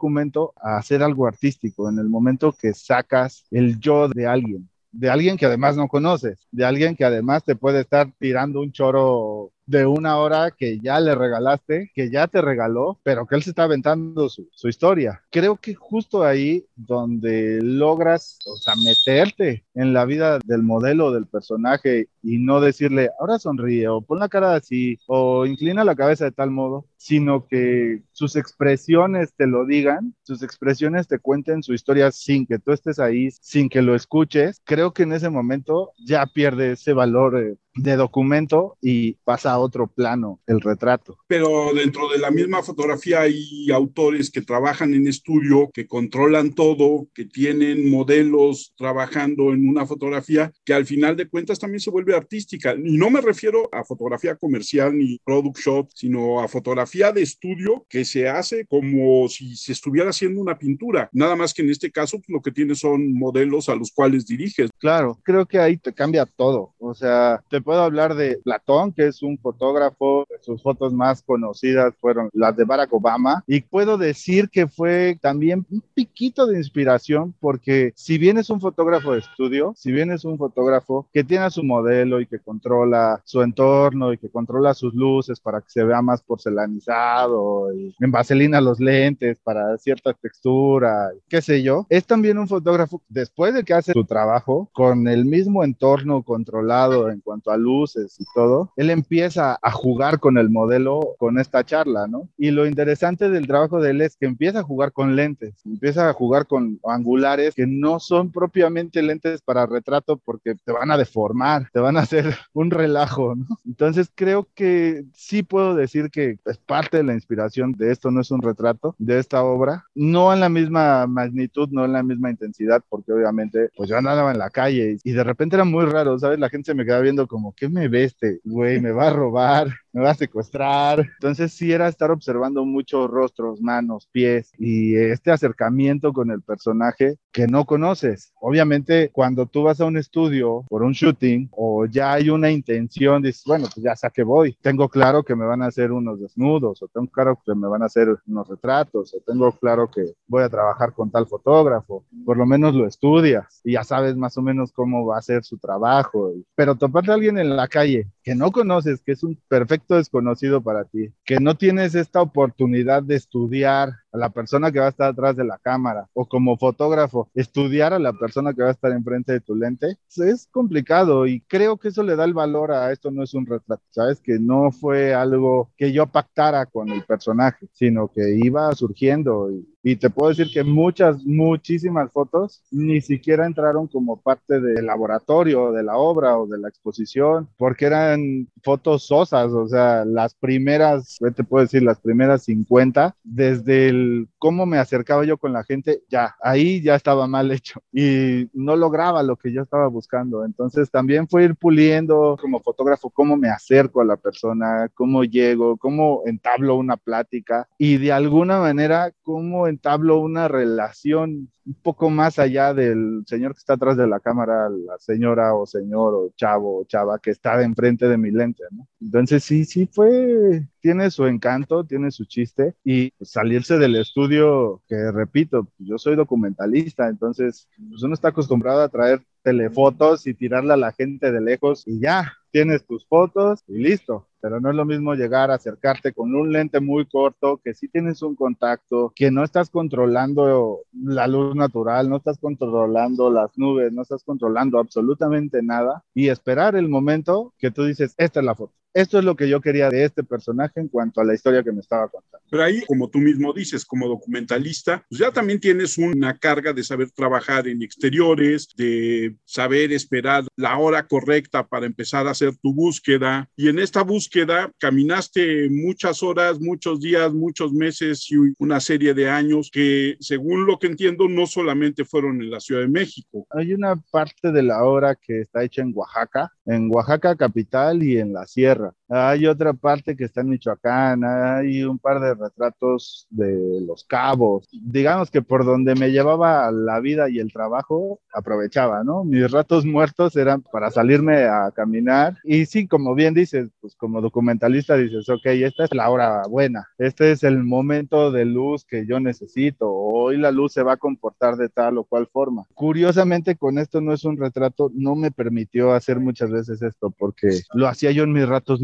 [0.62, 5.36] a hacer algo artístico, en el momento que sacas el yo de alguien de alguien
[5.36, 9.86] que además no conoces, de alguien que además te puede estar tirando un choro de
[9.86, 13.64] una hora que ya le regalaste, que ya te regaló, pero que él se está
[13.64, 15.22] aventando su, su historia.
[15.30, 21.26] Creo que justo ahí donde logras, o sea, meterte en la vida del modelo, del
[21.26, 26.24] personaje y no decirle, ahora sonríe o pon la cara así o inclina la cabeza
[26.24, 31.74] de tal modo, sino que sus expresiones te lo digan, sus expresiones te cuenten su
[31.74, 35.92] historia sin que tú estés ahí, sin que lo escuches, creo que en ese momento
[36.04, 41.16] ya pierde ese valor eh, de documento y pasa a otro plano el retrato.
[41.26, 47.06] Pero dentro de la misma fotografía hay autores que trabajan en estudio, que controlan todo,
[47.14, 52.16] que tienen modelos trabajando en una fotografía que al final de cuentas también se vuelve
[52.16, 52.74] artística.
[52.74, 57.86] Y no me refiero a fotografía comercial ni product shot, sino a fotografía de estudio
[57.88, 61.08] que se hace como si se estuviera haciendo una pintura.
[61.12, 64.26] Nada más que en este caso pues, lo que tiene son modelos a los cuales
[64.26, 64.70] diriges.
[64.78, 66.74] Claro, creo que ahí te cambia todo.
[66.78, 72.30] O sea, puedo hablar de Platón, que es un fotógrafo, sus fotos más conocidas fueron
[72.32, 77.92] las de Barack Obama, y puedo decir que fue también un piquito de inspiración, porque
[77.96, 81.50] si bien es un fotógrafo de estudio, si bien es un fotógrafo que tiene a
[81.50, 85.84] su modelo y que controla su entorno y que controla sus luces para que se
[85.84, 92.06] vea más porcelanizado y en vaselina los lentes para cierta textura, qué sé yo, es
[92.06, 97.20] también un fotógrafo después de que hace su trabajo con el mismo entorno controlado en
[97.20, 102.06] cuanto a luces y todo, él empieza a jugar con el modelo con esta charla,
[102.06, 102.28] ¿no?
[102.36, 106.08] Y lo interesante del trabajo de él es que empieza a jugar con lentes, empieza
[106.08, 110.98] a jugar con angulares que no son propiamente lentes para retrato porque te van a
[110.98, 113.46] deformar, te van a hacer un relajo, ¿no?
[113.66, 118.20] Entonces creo que sí puedo decir que es parte de la inspiración de esto, no
[118.20, 122.30] es un retrato, de esta obra, no en la misma magnitud, no en la misma
[122.30, 126.18] intensidad, porque obviamente pues yo andaba en la calle y, de repente era muy raro,
[126.18, 126.38] ¿sabes?
[126.38, 128.80] La gente se me quedaba viendo como como, ¿qué me ve este güey?
[128.80, 129.68] ¿Me va a robar?
[129.92, 131.00] ¿Me va a secuestrar?
[131.00, 137.16] Entonces sí era estar observando muchos rostros, manos, pies y este acercamiento con el personaje
[137.32, 138.32] que no conoces.
[138.40, 143.22] Obviamente cuando tú vas a un estudio por un shooting o ya hay una intención,
[143.22, 144.56] dices, bueno, pues ya sé que voy.
[144.62, 147.82] Tengo claro que me van a hacer unos desnudos o tengo claro que me van
[147.82, 152.04] a hacer unos retratos o tengo claro que voy a trabajar con tal fotógrafo.
[152.24, 155.42] Por lo menos lo estudias y ya sabes más o menos cómo va a ser
[155.42, 156.32] su trabajo.
[156.54, 160.62] Pero toparte a alguien en la calle que no conoces, que es un perfecto desconocido
[160.62, 164.90] para ti, que no tienes esta oportunidad de estudiar a la persona que va a
[164.90, 168.72] estar atrás de la cámara o como fotógrafo, estudiar a la persona que va a
[168.72, 172.72] estar enfrente de tu lente, es complicado y creo que eso le da el valor
[172.72, 174.20] a esto no es un retrato, ¿sabes?
[174.20, 179.66] Que no fue algo que yo pactara con el personaje, sino que iba surgiendo y,
[179.82, 185.72] y te puedo decir que muchas, muchísimas fotos ni siquiera entraron como parte del laboratorio,
[185.72, 191.18] de la obra o de la exposición, porque eran fotos sosas, o sea, las primeras,
[191.34, 193.99] te puedo decir, las primeras 50, desde el
[194.38, 198.76] cómo me acercaba yo con la gente, ya, ahí ya estaba mal hecho y no
[198.76, 200.44] lograba lo que yo estaba buscando.
[200.44, 205.76] Entonces también fue ir puliendo como fotógrafo cómo me acerco a la persona, cómo llego,
[205.76, 212.40] cómo entablo una plática y de alguna manera cómo entablo una relación un poco más
[212.40, 216.80] allá del señor que está atrás de la cámara, la señora o señor o chavo
[216.80, 218.88] o chava que está enfrente de mi lente, ¿no?
[219.00, 225.12] Entonces sí, sí fue, tiene su encanto, tiene su chiste y salirse del estudio, que
[225.12, 230.76] repito, yo soy documentalista, entonces pues uno está acostumbrado a traer telefotos y tirarle a
[230.76, 234.26] la gente de lejos y ya, tienes tus fotos y listo.
[234.40, 237.88] Pero no es lo mismo llegar a acercarte con un lente muy corto, que sí
[237.88, 243.92] tienes un contacto, que no estás controlando la luz natural, no estás controlando las nubes,
[243.92, 248.54] no estás controlando absolutamente nada y esperar el momento que tú dices, esta es la
[248.54, 248.79] foto.
[248.92, 251.70] Esto es lo que yo quería de este personaje en cuanto a la historia que
[251.70, 252.44] me estaba contando.
[252.50, 256.82] Pero ahí, como tú mismo dices, como documentalista, pues ya también tienes una carga de
[256.82, 262.74] saber trabajar en exteriores, de saber esperar la hora correcta para empezar a hacer tu
[262.74, 263.48] búsqueda.
[263.54, 269.30] Y en esta búsqueda caminaste muchas horas, muchos días, muchos meses y una serie de
[269.30, 273.46] años que, según lo que entiendo, no solamente fueron en la Ciudad de México.
[273.50, 278.18] Hay una parte de la obra que está hecha en Oaxaca, en Oaxaca capital y
[278.18, 278.94] en la sierra tierra.
[279.10, 284.68] Hay otra parte que está en Michoacán, hay un par de retratos de los cabos.
[284.72, 289.24] Digamos que por donde me llevaba la vida y el trabajo, aprovechaba, ¿no?
[289.24, 292.36] Mis ratos muertos eran para salirme a caminar.
[292.44, 296.86] Y sí, como bien dices, pues como documentalista dices, ok, esta es la hora buena,
[296.98, 300.96] este es el momento de luz que yo necesito, hoy la luz se va a
[300.96, 302.64] comportar de tal o cual forma.
[302.74, 307.48] Curiosamente, con esto no es un retrato, no me permitió hacer muchas veces esto, porque
[307.74, 308.80] lo hacía yo en mis ratos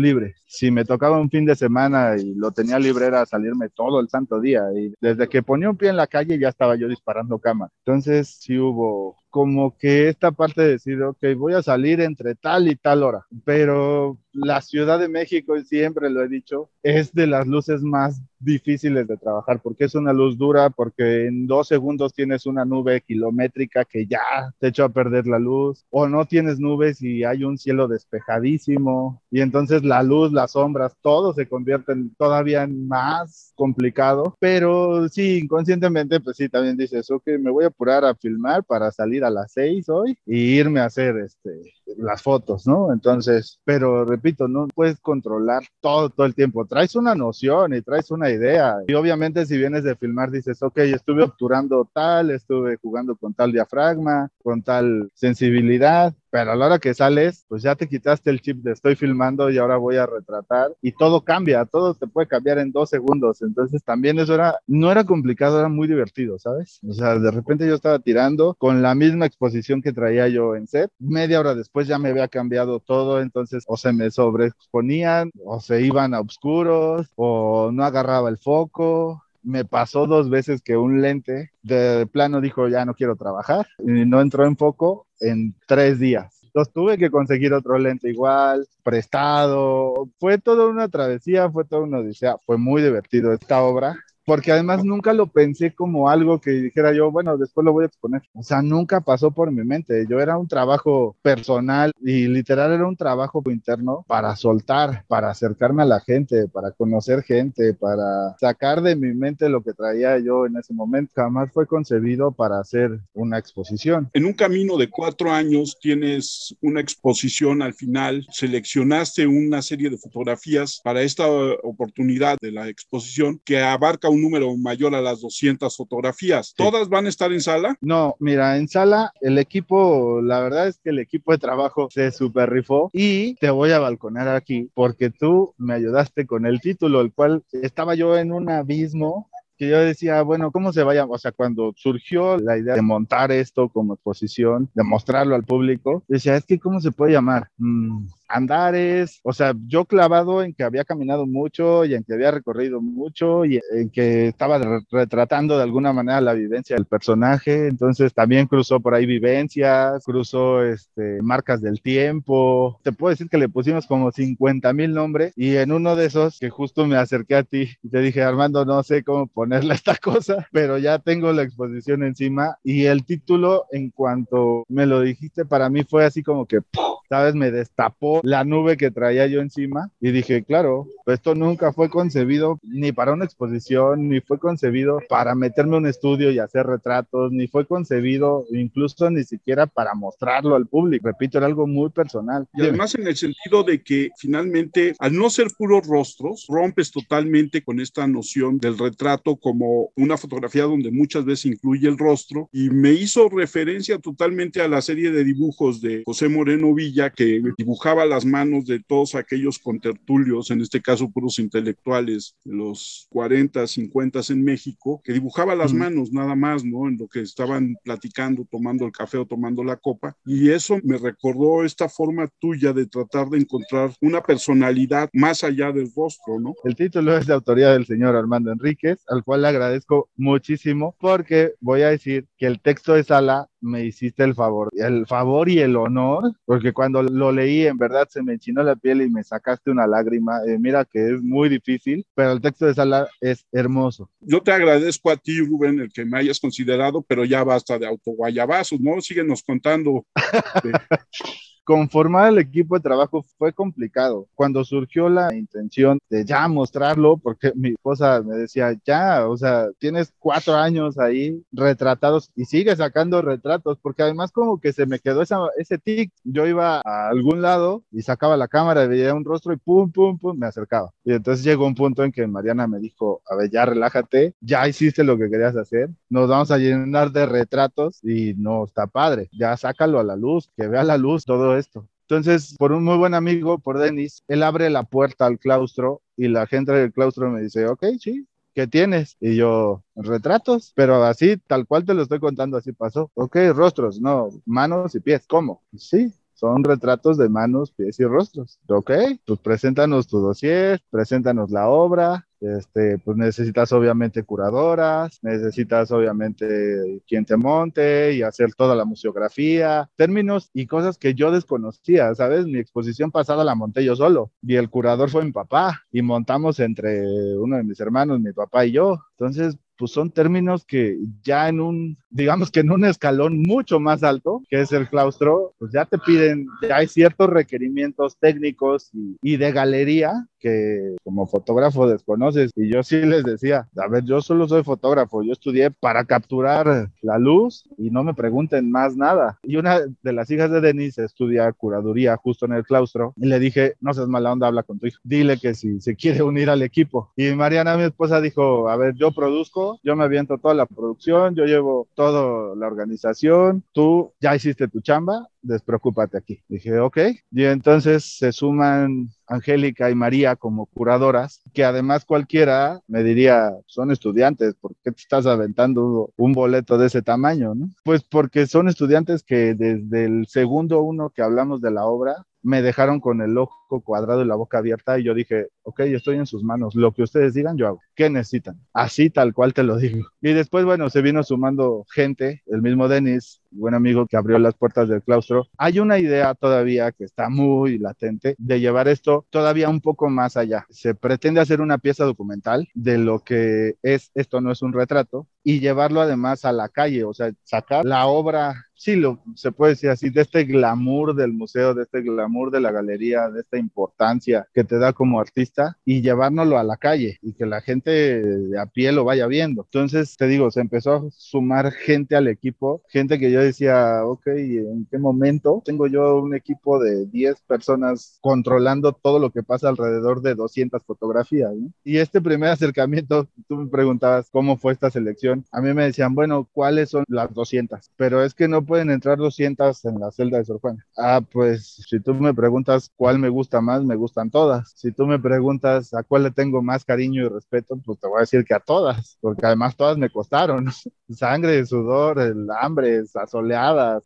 [0.46, 4.08] Si me tocaba un fin de semana y lo tenía libre era salirme todo el
[4.08, 7.38] santo día y desde que ponía un pie en la calle ya estaba yo disparando
[7.38, 7.70] cama.
[7.84, 12.68] Entonces sí hubo como que esta parte de decir, ok, voy a salir entre tal
[12.68, 17.46] y tal hora, pero la Ciudad de México, siempre lo he dicho, es de las
[17.46, 22.44] luces más difíciles de trabajar porque es una luz dura, porque en dos segundos tienes
[22.44, 24.20] una nube kilométrica que ya
[24.58, 29.22] te echó a perder la luz, o no tienes nubes y hay un cielo despejadísimo,
[29.30, 35.38] y entonces la luz, las sombras, todo se convierte en todavía más complicado, pero sí,
[35.38, 39.30] inconscientemente, pues sí, también dices, ok, me voy a apurar a filmar para salir a
[39.30, 41.60] las seis hoy y irme a hacer este,
[41.98, 42.92] las fotos, ¿no?
[42.92, 46.66] Entonces, pero repito, no puedes controlar todo, todo el tiempo.
[46.66, 48.76] Traes una noción y traes una idea.
[48.86, 53.52] Y obviamente si vienes de filmar dices, ok, estuve obturando tal, estuve jugando con tal
[53.52, 58.42] diafragma, con tal sensibilidad, pero a la hora que sales, pues ya te quitaste el
[58.42, 62.28] chip de estoy filmando y ahora voy a retratar y todo cambia, todo te puede
[62.28, 63.40] cambiar en dos segundos.
[63.40, 66.78] Entonces también eso era, no era complicado, era muy divertido, ¿sabes?
[66.86, 70.66] O sea, de repente yo estaba tirando con la misma exposición que traía yo en
[70.66, 70.90] set.
[70.98, 75.80] Media hora después ya me había cambiado todo, entonces o se me sobreexponían o se
[75.80, 81.52] iban a oscuros o no agarraba el foco me pasó dos veces que un lente
[81.62, 86.42] de plano dijo ya no quiero trabajar y no entró en foco en tres días.
[86.42, 90.08] Entonces tuve que conseguir otro lente igual, prestado.
[90.18, 92.38] Fue toda una travesía, fue toda una odisea.
[92.44, 97.12] Fue muy divertido esta obra porque además nunca lo pensé como algo que dijera yo,
[97.12, 98.22] bueno, después lo voy a exponer.
[98.34, 100.04] O sea, nunca pasó por mi mente.
[100.10, 105.84] Yo era un trabajo personal y literal era un trabajo interno para soltar, para acercarme
[105.84, 110.44] a la gente, para conocer gente, para sacar de mi mente lo que traía yo
[110.44, 111.12] en ese momento.
[111.14, 114.10] Jamás fue concebido para hacer una exposición.
[114.12, 119.98] En un camino de cuatro años tienes una exposición al final, seleccionaste una serie de
[119.98, 121.28] fotografías para esta
[121.62, 126.54] oportunidad de la exposición que abarca un número mayor a las 200 fotografías.
[126.56, 127.76] ¿Todas van a estar en sala?
[127.80, 132.10] No, mira, en sala el equipo, la verdad es que el equipo de trabajo se
[132.12, 137.00] super rifó y te voy a balconar aquí porque tú me ayudaste con el título,
[137.00, 141.06] el cual estaba yo en un abismo que yo decía, bueno, ¿cómo se vaya?
[141.06, 146.02] O sea, cuando surgió la idea de montar esto como exposición, de mostrarlo al público,
[146.08, 147.48] decía, es que ¿cómo se puede llamar?
[147.56, 152.30] Mm, andares, o sea, yo clavado en que había caminado mucho y en que había
[152.30, 154.60] recorrido mucho y en que estaba
[154.90, 160.62] retratando de alguna manera la vivencia del personaje, entonces también cruzó por ahí vivencias, cruzó
[160.62, 165.56] este, marcas del tiempo, te puedo decir que le pusimos como 50 mil nombres y
[165.56, 168.82] en uno de esos que justo me acerqué a ti y te dije, Armando, no
[168.82, 173.90] sé cómo ponerle esta cosa, pero ya tengo la exposición encima y el título en
[173.90, 176.60] cuanto me lo dijiste para mí fue así como que,
[177.08, 177.34] ¿sabes?
[177.34, 182.58] Me destapó la nube que traía yo encima y dije, claro, esto nunca fue concebido
[182.62, 187.32] ni para una exposición, ni fue concebido para meterme a un estudio y hacer retratos,
[187.32, 191.08] ni fue concebido incluso ni siquiera para mostrarlo al público.
[191.08, 192.46] Repito, era algo muy personal.
[192.54, 197.62] Y además en el sentido de que finalmente, al no ser puros rostros, rompes totalmente
[197.62, 202.70] con esta noción del retrato como una fotografía donde muchas veces incluye el rostro y
[202.70, 208.05] me hizo referencia totalmente a la serie de dibujos de José Moreno Villa que dibujaba
[208.08, 214.44] las manos de todos aquellos contertulios, en este caso puros intelectuales los 40, 50 en
[214.44, 216.88] México, que dibujaba las manos nada más, ¿no?
[216.88, 220.16] En lo que estaban platicando, tomando el café o tomando la copa.
[220.24, 225.72] Y eso me recordó esta forma tuya de tratar de encontrar una personalidad más allá
[225.72, 226.54] del rostro, ¿no?
[226.64, 231.52] El título es de autoría del señor Armando Enríquez, al cual le agradezco muchísimo porque
[231.60, 235.58] voy a decir que el texto de Sala me hiciste el favor, el favor y
[235.60, 239.24] el honor, porque cuando lo leí en verdad se me enchinó la piel y me
[239.24, 240.38] sacaste una lágrima.
[240.46, 244.10] Eh, mira que es muy difícil, pero el texto de Sala es hermoso.
[244.20, 247.86] Yo te agradezco a ti, Rubén, el que me hayas considerado, pero ya basta de
[247.86, 249.00] autoguayabazos, ¿no?
[249.00, 250.06] Síguenos contando.
[251.66, 254.28] conformar el equipo de trabajo fue complicado.
[254.36, 259.66] Cuando surgió la intención de ya mostrarlo, porque mi esposa me decía, ya, o sea,
[259.80, 265.00] tienes cuatro años ahí retratados y sigue sacando retratos, porque además como que se me
[265.00, 266.12] quedó esa, ese tic.
[266.22, 270.18] Yo iba a algún lado y sacaba la cámara, veía un rostro y pum, pum,
[270.18, 270.92] pum, me acercaba.
[271.04, 274.68] Y entonces llegó un punto en que Mariana me dijo, a ver, ya relájate, ya
[274.68, 279.28] hiciste lo que querías hacer, nos vamos a llenar de retratos y no está padre,
[279.32, 281.88] ya sácalo a la luz, que vea la luz todo esto.
[282.08, 286.28] Entonces, por un muy buen amigo, por Denis, él abre la puerta al claustro y
[286.28, 289.16] la gente del claustro me dice, ok, sí, ¿qué tienes?
[289.20, 293.10] Y yo, retratos, pero así, tal cual te lo estoy contando, así pasó.
[293.14, 295.62] Ok, rostros, no, manos y pies, ¿cómo?
[295.76, 298.58] Sí, son retratos de manos, pies y rostros.
[298.68, 298.92] Ok,
[299.26, 307.24] pues preséntanos tu dossier, preséntanos la obra, este, pues necesitas obviamente curadoras, necesitas obviamente quien
[307.24, 312.46] te monte y hacer toda la museografía, términos y cosas que yo desconocía, ¿sabes?
[312.46, 316.60] Mi exposición pasada la monté yo solo y el curador fue mi papá y montamos
[316.60, 317.06] entre
[317.38, 318.98] uno de mis hermanos, mi papá y yo.
[319.18, 324.02] Entonces, pues son términos que ya en un, digamos que en un escalón mucho más
[324.02, 329.16] alto, que es el claustro, pues ya te piden, ya hay ciertos requerimientos técnicos y,
[329.22, 332.50] y de galería que como fotógrafo desconoces.
[332.56, 336.90] Y yo sí les decía, a ver, yo solo soy fotógrafo, yo estudié para capturar
[337.02, 339.38] la luz y no me pregunten más nada.
[339.42, 343.38] Y una de las hijas de Denise estudia curaduría justo en el claustro y le
[343.38, 346.50] dije, no seas mala onda, habla con tu hijo, dile que si se quiere unir
[346.50, 347.12] al equipo.
[347.16, 351.34] Y Mariana, mi esposa, dijo, a ver, yo produzco, yo me aviento toda la producción,
[351.34, 356.42] yo llevo toda la organización, tú ya hiciste tu chamba, despreocúpate aquí.
[356.48, 356.98] Dije, ok.
[357.32, 363.90] Y entonces se suman Angélica y María como curadoras, que además cualquiera me diría, son
[363.90, 367.54] estudiantes, ¿por qué te estás aventando un boleto de ese tamaño?
[367.54, 367.70] ¿no?
[367.84, 372.62] Pues porque son estudiantes que desde el segundo uno que hablamos de la obra, me
[372.62, 376.26] dejaron con el ojo cuadrado y la boca abierta y yo dije, ok, estoy en
[376.26, 377.80] sus manos, lo que ustedes digan yo hago.
[377.94, 378.60] ¿Qué necesitan?
[378.72, 380.06] Así tal cual te lo digo.
[380.20, 384.54] Y después, bueno, se vino sumando gente, el mismo Denis, buen amigo que abrió las
[384.54, 385.46] puertas del claustro.
[385.56, 390.36] Hay una idea todavía que está muy latente de llevar esto todavía un poco más
[390.36, 390.66] allá.
[390.70, 395.26] Se pretende hacer una pieza documental de lo que es, esto no es un retrato,
[395.42, 399.74] y llevarlo además a la calle, o sea, sacar la obra, sí, lo, se puede
[399.74, 404.46] decir así, de este glamour del museo, de este glamour de la galería, de importancia
[404.54, 408.22] que te da como artista y llevárnoslo a la calle y que la gente
[408.58, 409.62] a pie lo vaya viendo.
[409.62, 414.26] Entonces, te digo, se empezó a sumar gente al equipo, gente que yo decía, ok,
[414.28, 419.68] ¿en qué momento tengo yo un equipo de 10 personas controlando todo lo que pasa
[419.68, 421.52] alrededor de 200 fotografías?
[421.84, 425.16] Y este primer acercamiento, tú me preguntabas cómo fue esta selección
[425.52, 427.90] a mí me decían, bueno, ¿cuáles son las 200?
[427.96, 430.86] Pero es que no pueden entrar 200 en la celda de Sor Juana.
[430.96, 434.72] Ah, pues si tú me preguntas cuál me gusta más, me gustan todas.
[434.76, 438.18] Si tú me preguntas a cuál le tengo más cariño y respeto, pues te voy
[438.18, 440.66] a decir que a todas, porque además todas me costaron.
[441.08, 443.02] Sangre, sudor, el hambre,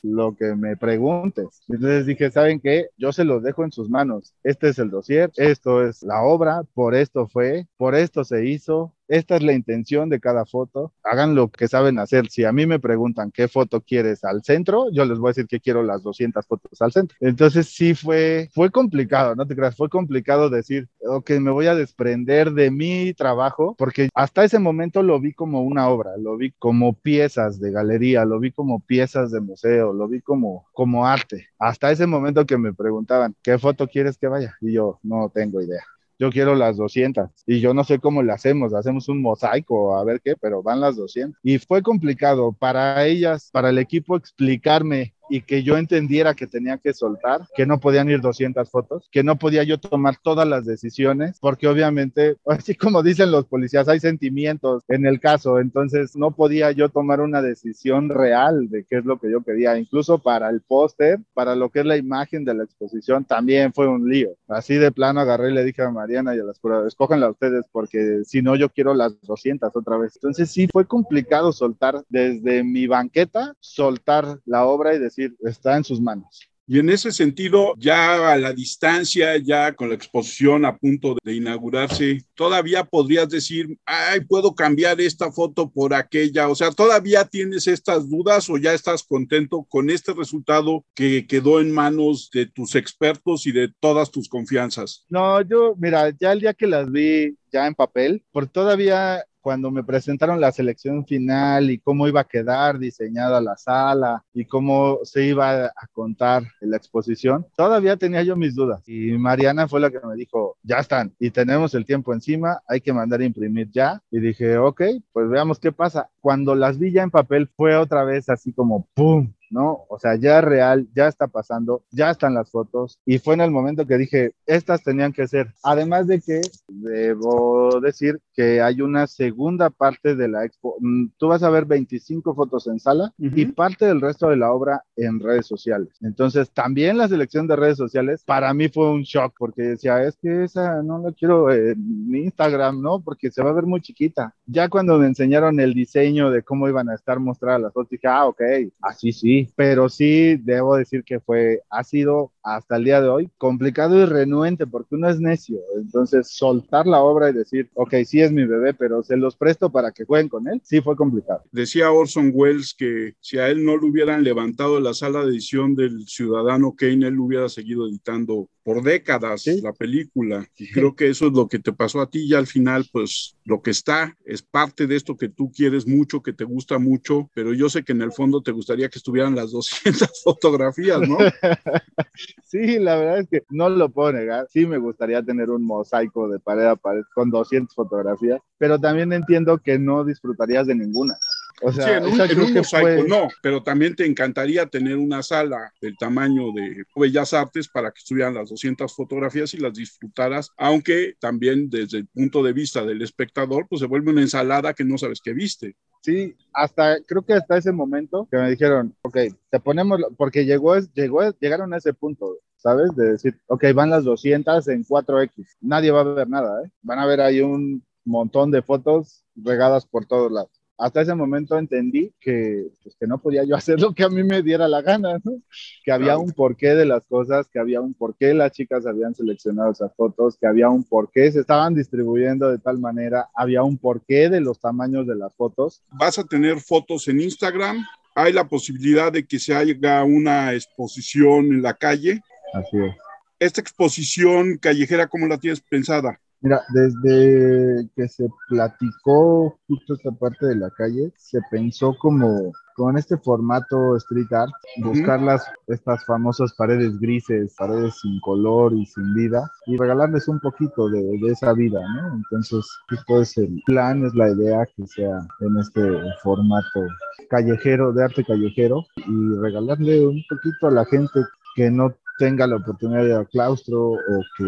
[0.03, 1.63] lo que me preguntes.
[1.69, 2.89] Entonces dije, ¿saben qué?
[2.97, 4.35] Yo se los dejo en sus manos.
[4.43, 8.93] Este es el dossier, esto es la obra, por esto fue, por esto se hizo,
[9.11, 10.93] esta es la intención de cada foto.
[11.03, 12.29] Hagan lo que saben hacer.
[12.29, 15.49] Si a mí me preguntan qué foto quieres al centro, yo les voy a decir
[15.49, 17.17] que quiero las 200 fotos al centro.
[17.21, 21.75] Entonces sí fue, fue complicado, no te creas, fue complicado decir, ok, me voy a
[21.75, 26.53] desprender de mi trabajo, porque hasta ese momento lo vi como una obra, lo vi
[26.53, 31.49] como piezas de galería, lo vi como piezas de museo, lo vi como, como arte.
[31.59, 34.55] Hasta ese momento que me preguntaban, ¿qué foto quieres que vaya?
[34.61, 35.83] Y yo, no tengo idea
[36.21, 40.05] yo quiero las 200 y yo no sé cómo le hacemos, hacemos un mosaico, a
[40.05, 41.41] ver qué, pero van las 200.
[41.43, 46.77] Y fue complicado para ellas, para el equipo explicarme y que yo entendiera que tenía
[46.79, 50.67] que soltar, que no podían ir 200 fotos, que no podía yo tomar todas las
[50.67, 56.33] decisiones, porque obviamente, así como dicen los policías, hay sentimientos en el caso, entonces no
[56.33, 60.51] podía yo tomar una decisión real de qué es lo que yo quería, incluso para
[60.51, 64.31] el póster, para lo que es la imagen de la exposición, también fue un lío.
[64.49, 67.67] Así de plano agarré y le dije a Mariana y a las pruebas, escójanla ustedes,
[67.71, 70.17] porque si no yo quiero las 200 otra vez.
[70.17, 75.85] Entonces sí fue complicado soltar desde mi banqueta, soltar la obra y decir, está en
[75.85, 76.51] sus manos.
[76.73, 81.35] Y en ese sentido, ya a la distancia, ya con la exposición a punto de
[81.35, 86.49] inaugurarse, todavía podrías decir, ay, puedo cambiar esta foto por aquella.
[86.49, 91.61] O sea, ¿todavía tienes estas dudas o ya estás contento con este resultado que quedó
[91.61, 95.05] en manos de tus expertos y de todas tus confianzas?
[95.09, 99.71] No, yo, mira, ya el día que las vi ya en papel, por todavía cuando
[99.71, 104.99] me presentaron la selección final y cómo iba a quedar diseñada la sala y cómo
[105.05, 108.83] se iba a contar la exposición, todavía tenía yo mis dudas.
[108.87, 112.81] Y Mariana fue la que me dijo, ya están y tenemos el tiempo encima, hay
[112.81, 114.03] que mandar a imprimir ya.
[114.11, 114.83] Y dije, ok,
[115.13, 116.11] pues veamos qué pasa.
[116.21, 119.33] Cuando las vi ya en papel fue otra vez así como, ¡pum!
[119.51, 119.85] ¿no?
[119.89, 123.51] O sea, ya real, ya está pasando, ya están las fotos y fue en el
[123.51, 125.53] momento que dije, estas tenían que ser.
[125.63, 130.77] Además de que debo decir que hay una segunda parte de la expo.
[130.81, 134.51] Mm, tú vas a ver 25 fotos en sala y parte del resto de la
[134.51, 135.91] obra en redes sociales.
[136.01, 140.17] Entonces, también la selección de redes sociales para mí fue un shock porque decía, es
[140.17, 143.01] que esa no la quiero en Instagram, ¿no?
[143.01, 144.35] Porque se va a ver muy chiquita.
[144.47, 148.09] Ya cuando me enseñaron el diseño de cómo iban a estar mostradas las fotos, dije,
[148.09, 148.41] ah, ok,
[148.81, 153.31] así sí, pero sí debo decir que fue, ha sido hasta el día de hoy
[153.37, 155.59] complicado y renuente porque uno es necio.
[155.77, 159.71] Entonces, soltar la obra y decir, ok, sí es mi bebé, pero se los presto
[159.71, 161.43] para que jueguen con él, sí fue complicado.
[161.53, 165.75] Decía Orson Welles que si a él no le hubieran levantado la sala de edición
[165.75, 170.47] del Ciudadano Kane, él hubiera seguido editando por décadas la película.
[170.57, 173.37] Y creo que eso es lo que te pasó a ti y al final, pues
[173.45, 177.31] lo que está es parte de esto que tú quieres mucho, que te gusta mucho,
[177.35, 181.19] pero yo sé que en el fondo te gustaría que estuvieran las 200 fotografías, ¿no?
[182.45, 184.47] sí, la verdad es que no lo puedo negar.
[184.51, 189.13] Sí me gustaría tener un mosaico de pared a pared con 200 fotografías, pero también
[189.13, 191.17] entiendo que no disfrutarías de ninguna.
[191.63, 192.05] O sea, en
[192.41, 197.69] un, mosaico no, pero también te encantaría tener una sala del tamaño de Bellas Artes
[197.69, 202.53] para que estuvieran las 200 fotografías y las disfrutaras, aunque también desde el punto de
[202.53, 205.77] vista del espectador, pues se vuelve una ensalada que no sabes qué viste.
[206.03, 209.19] Sí, hasta creo que hasta ese momento que me dijeron, ok,
[209.51, 212.95] te ponemos, porque llegó, llegó, llegaron a ese punto, ¿sabes?
[212.97, 216.71] De decir, ok, van las 200 en 4X, nadie va a ver nada, ¿eh?
[216.81, 221.59] Van a ver ahí un montón de fotos regadas por todos lados hasta ese momento
[221.59, 224.83] entendí que, pues, que no podía yo hacer lo que a mí me diera la
[224.83, 225.41] gana, ¿no?
[225.85, 229.73] Que había un porqué de las cosas, que había un porqué las chicas habían seleccionado
[229.73, 234.31] esas fotos, que había un porqué se estaban distribuyendo de tal manera, había un porqué
[234.31, 235.83] de los tamaños de las fotos.
[235.91, 241.47] Vas a tener fotos en Instagram, hay la posibilidad de que se haga una exposición
[241.47, 242.21] en la calle.
[242.55, 242.95] Así es.
[243.39, 246.21] Esta exposición callejera, ¿cómo la tienes pensada?
[246.43, 252.97] Mira, desde que se platicó justo esta parte de la calle, se pensó como con
[252.97, 259.13] este formato street art, buscar las, estas famosas paredes grises, paredes sin color y sin
[259.13, 262.17] vida, y regalarles un poquito de, de, esa vida, ¿no?
[262.17, 265.83] Entonces, justo es el plan, es la idea que sea en este
[266.23, 266.87] formato
[267.29, 271.21] callejero, de arte callejero, y regalarle un poquito a la gente
[271.57, 274.45] que no tenga la oportunidad de ir al claustro o que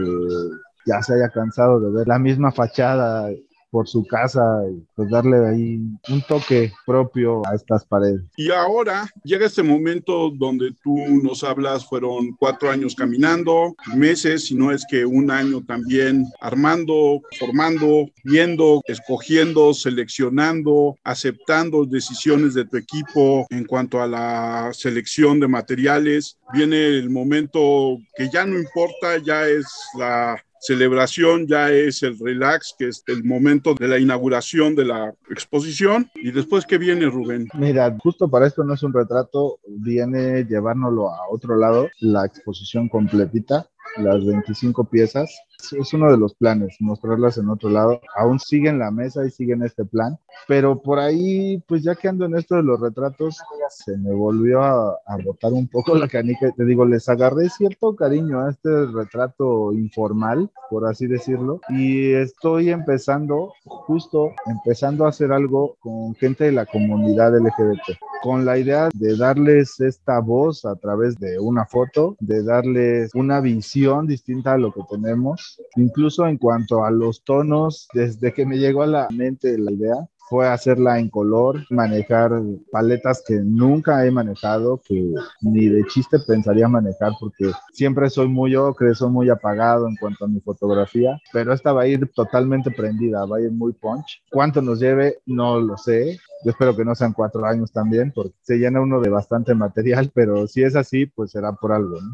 [0.87, 3.31] ya se haya cansado de ver la misma fachada
[3.73, 5.81] por su casa y pues darle ahí
[6.11, 8.21] un toque propio a estas paredes.
[8.37, 14.55] Y ahora llega este momento donde tú nos hablas, fueron cuatro años caminando, meses, si
[14.55, 22.77] no es que un año también armando, formando, viendo, escogiendo, seleccionando, aceptando decisiones de tu
[22.77, 26.37] equipo en cuanto a la selección de materiales.
[26.53, 29.65] Viene el momento que ya no importa, ya es
[29.99, 35.13] la celebración ya es el relax, que es el momento de la inauguración de la
[35.29, 36.09] exposición.
[36.15, 37.49] ¿Y después qué viene, Rubén?
[37.55, 42.89] Mira, justo para esto no es un retrato, viene llevárnoslo a otro lado, la exposición
[42.89, 45.37] completita las 25 piezas.
[45.73, 48.01] Es uno de los planes, mostrarlas en otro lado.
[48.17, 52.25] Aún siguen la mesa y siguen este plan, pero por ahí, pues ya que ando
[52.25, 53.39] en esto de los retratos,
[53.71, 56.51] se me volvió a, a botar un poco la canica.
[56.53, 62.71] Te digo, les agarré cierto cariño a este retrato informal, por así decirlo, y estoy
[62.71, 68.89] empezando, justo empezando a hacer algo con gente de la comunidad LGBT, con la idea
[68.95, 74.59] de darles esta voz a través de una foto, de darles una visión distinta a
[74.59, 79.09] lo que tenemos, incluso en cuanto a los tonos, desde que me llegó a la
[79.11, 82.33] mente la idea, fue hacerla en color, manejar
[82.71, 88.57] paletas que nunca he manejado, que ni de chiste pensaría manejar porque siempre soy muy
[88.57, 92.71] ocre, soy muy apagado en cuanto a mi fotografía, pero esta va a ir totalmente
[92.71, 94.23] prendida, va a ir muy punch.
[94.31, 95.19] ¿Cuánto nos lleve?
[95.27, 96.19] No lo sé.
[96.47, 100.11] Yo espero que no sean cuatro años también, porque se llena uno de bastante material,
[100.15, 102.11] pero si es así, pues será por algo, ¿no?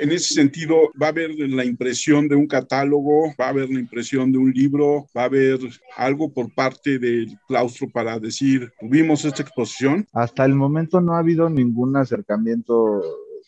[0.00, 3.80] En ese sentido, va a haber la impresión de un catálogo, va a haber la
[3.80, 5.58] impresión de un libro, va a haber
[5.96, 10.06] algo por parte del claustro para decir, tuvimos esta exposición.
[10.12, 13.02] Hasta el momento no ha habido ningún acercamiento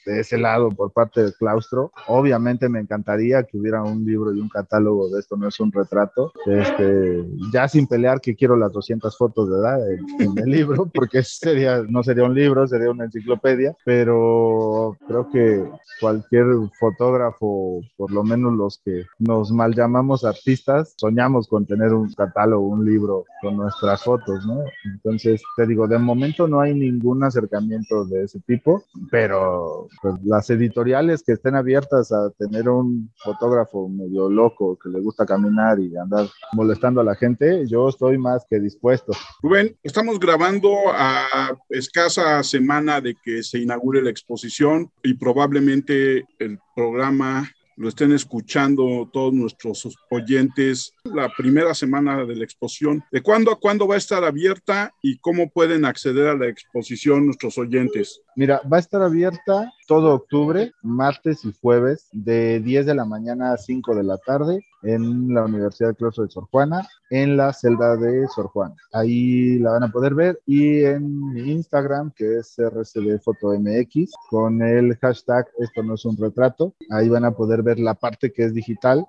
[0.07, 1.93] de ese lado por parte del claustro.
[2.07, 5.73] Obviamente me encantaría que hubiera un libro y un catálogo de esto, no es un
[5.73, 6.33] retrato.
[6.47, 10.91] Este, ya sin pelear que quiero las 200 fotos de edad en, en el libro,
[10.95, 15.65] porque sería, no sería un libro, sería una enciclopedia, pero creo que
[16.01, 16.47] cualquier
[16.79, 22.67] fotógrafo, por lo menos los que nos mal llamamos artistas, soñamos con tener un catálogo,
[22.67, 24.65] un libro con nuestras fotos, ¿no?
[24.85, 30.51] Entonces, te digo, de momento no hay ningún acercamiento de ese tipo, pero pues, las
[30.51, 35.97] editoriales que estén abiertas a tener un fotógrafo medio loco que le gusta caminar y
[35.97, 39.13] andar molestando a la gente, yo estoy más que dispuesto.
[39.43, 46.59] Rubén, estamos grabando a escasa semana de que se inaugure la exposición y probablemente el
[46.75, 47.49] programa
[47.81, 53.03] lo estén escuchando todos nuestros oyentes la primera semana de la exposición.
[53.11, 57.25] ¿De cuándo a cuándo va a estar abierta y cómo pueden acceder a la exposición
[57.25, 58.21] nuestros oyentes?
[58.37, 63.53] Mira, va a estar abierta todo octubre, martes y jueves, de 10 de la mañana
[63.53, 67.97] a 5 de la tarde en la Universidad Claustro de Sor Juana, en la celda
[67.97, 68.77] de Sor Juana.
[68.93, 74.97] Ahí la van a poder ver y en mi Instagram, que es RCDFotoMX, con el
[74.99, 78.55] hashtag Esto no es un retrato, ahí van a poder ver la parte que es
[78.55, 79.05] digital.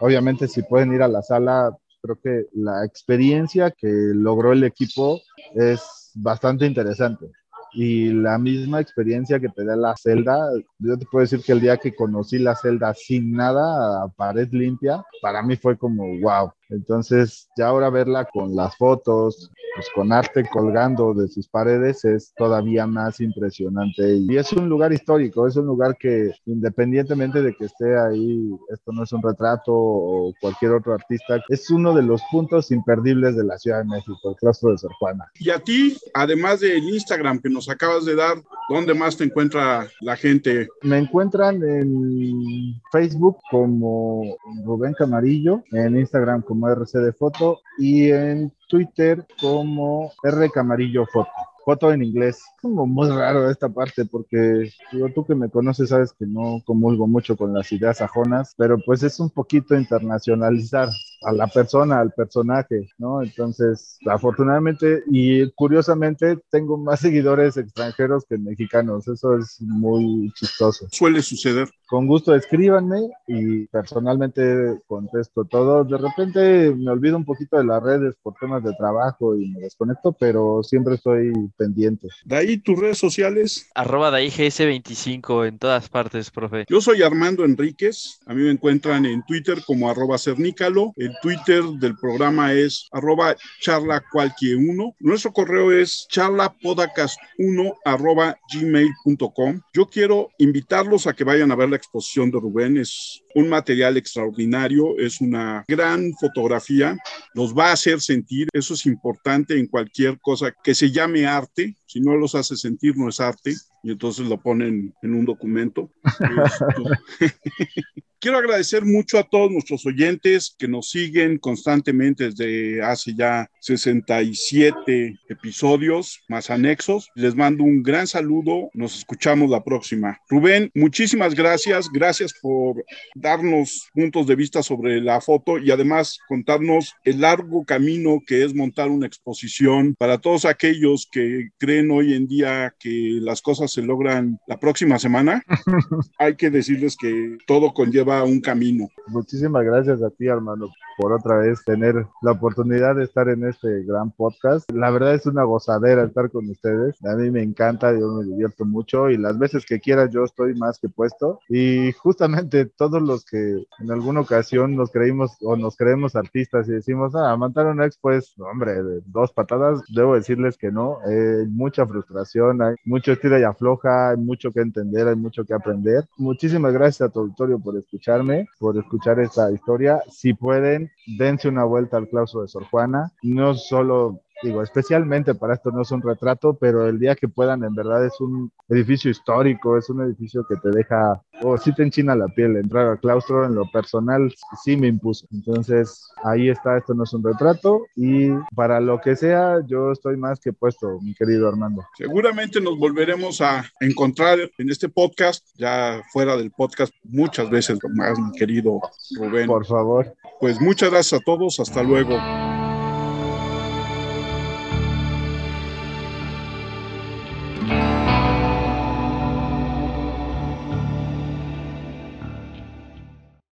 [0.00, 5.20] Obviamente, si pueden ir a la sala, creo que la experiencia que logró el equipo
[5.54, 7.30] es bastante interesante
[7.74, 10.48] y la misma experiencia que te da la celda,
[10.78, 14.48] yo te puedo decir que el día que conocí la celda sin nada, a pared
[14.52, 16.52] limpia, para mí fue como wow.
[16.74, 22.32] Entonces, ya ahora verla con las fotos, pues con arte colgando de sus paredes es
[22.36, 24.16] todavía más impresionante.
[24.16, 28.92] Y es un lugar histórico, es un lugar que independientemente de que esté ahí, esto
[28.92, 33.44] no es un retrato o cualquier otro artista, es uno de los puntos imperdibles de
[33.44, 35.30] la Ciudad de México, el claustro de Sor Juana.
[35.40, 38.36] Y a ti, además del Instagram que nos acabas de dar,
[38.68, 40.68] ¿Dónde más te encuentra la gente?
[40.82, 48.52] Me encuentran en Facebook como Rubén Camarillo, en Instagram como RC de Foto y en
[48.68, 51.30] Twitter como R Camarillo Foto
[51.64, 52.44] foto en inglés.
[52.60, 57.06] Como muy raro esta parte porque digo, tú que me conoces sabes que no comulgo
[57.06, 60.88] mucho con las ideas sajonas, pero pues es un poquito internacionalizar
[61.22, 63.22] a la persona, al personaje, ¿no?
[63.22, 69.08] Entonces, afortunadamente y curiosamente tengo más seguidores extranjeros que mexicanos.
[69.08, 70.86] Eso es muy chistoso.
[70.90, 71.68] Suele suceder.
[71.94, 75.84] Con gusto escríbanme y personalmente contesto todo.
[75.84, 79.60] De repente me olvido un poquito de las redes por temas de trabajo y me
[79.60, 82.08] desconecto, pero siempre estoy pendiente.
[82.24, 83.70] De ahí tus redes sociales.
[83.76, 86.64] Arroba de GS25 en todas partes, profe.
[86.68, 88.18] Yo soy Armando Enríquez.
[88.26, 90.92] A mí me encuentran en Twitter como arroba cernícalo.
[90.96, 94.96] El Twitter del programa es arroba charlacualquier1.
[94.98, 99.60] Nuestro correo es charlapodcast1 arroba gmail.com.
[99.72, 102.76] Yo quiero invitarlos a que vayan a ver la exposición de Rubén.
[102.76, 106.96] Es un material extraordinario, es una gran fotografía,
[107.34, 111.76] los va a hacer sentir, eso es importante en cualquier cosa que se llame arte,
[111.94, 115.92] si no los hace sentir no es arte, y entonces lo ponen en un documento.
[118.24, 125.14] Quiero agradecer mucho a todos nuestros oyentes que nos siguen constantemente desde hace ya 67
[125.28, 127.10] episodios más anexos.
[127.16, 128.70] Les mando un gran saludo.
[128.72, 130.18] Nos escuchamos la próxima.
[130.30, 131.90] Rubén, muchísimas gracias.
[131.92, 132.82] Gracias por
[133.14, 138.54] darnos puntos de vista sobre la foto y además contarnos el largo camino que es
[138.54, 143.82] montar una exposición para todos aquellos que creen hoy en día que las cosas se
[143.82, 145.42] logran la próxima semana.
[146.18, 148.88] Hay que decirles que todo conlleva un camino.
[149.08, 150.68] Muchísimas gracias a ti, hermano,
[150.98, 154.70] por otra vez tener la oportunidad de estar en este gran podcast.
[154.72, 156.96] La verdad es una gozadera estar con ustedes.
[157.04, 160.54] A mí me encanta, yo me divierto mucho y las veces que quieras yo estoy
[160.54, 161.40] más que puesto.
[161.48, 166.72] Y justamente todos los que en alguna ocasión nos creímos o nos creemos artistas y
[166.72, 168.74] decimos, ah, montar una expo es, hombre,
[169.06, 170.98] dos patadas, debo decirles que no.
[171.06, 175.54] Hay mucha frustración, hay mucho estira y afloja, hay mucho que entender, hay mucho que
[175.54, 176.04] aprender.
[176.18, 180.02] Muchísimas gracias a tu auditorio por escucharme, por escuchar esta historia.
[180.10, 183.12] Si pueden, dense una vuelta al claustro de Sor Juana.
[183.22, 187.64] No solo digo, especialmente para esto no es un retrato, pero el día que puedan,
[187.64, 191.74] en verdad es un edificio histórico, es un edificio que te deja, o oh, sí
[191.74, 194.32] te enchina la piel, entrar al claustro en lo personal
[194.62, 195.26] sí me impuso.
[195.32, 200.16] Entonces, ahí está, esto no es un retrato y para lo que sea, yo estoy
[200.16, 201.82] más que puesto, mi querido Armando.
[201.96, 208.18] Seguramente nos volveremos a encontrar en este podcast, ya fuera del podcast, muchas veces más,
[208.18, 208.80] mi querido
[209.18, 209.46] Rubén.
[209.46, 210.14] Por favor.
[210.40, 212.18] Pues muchas gracias a todos, hasta luego.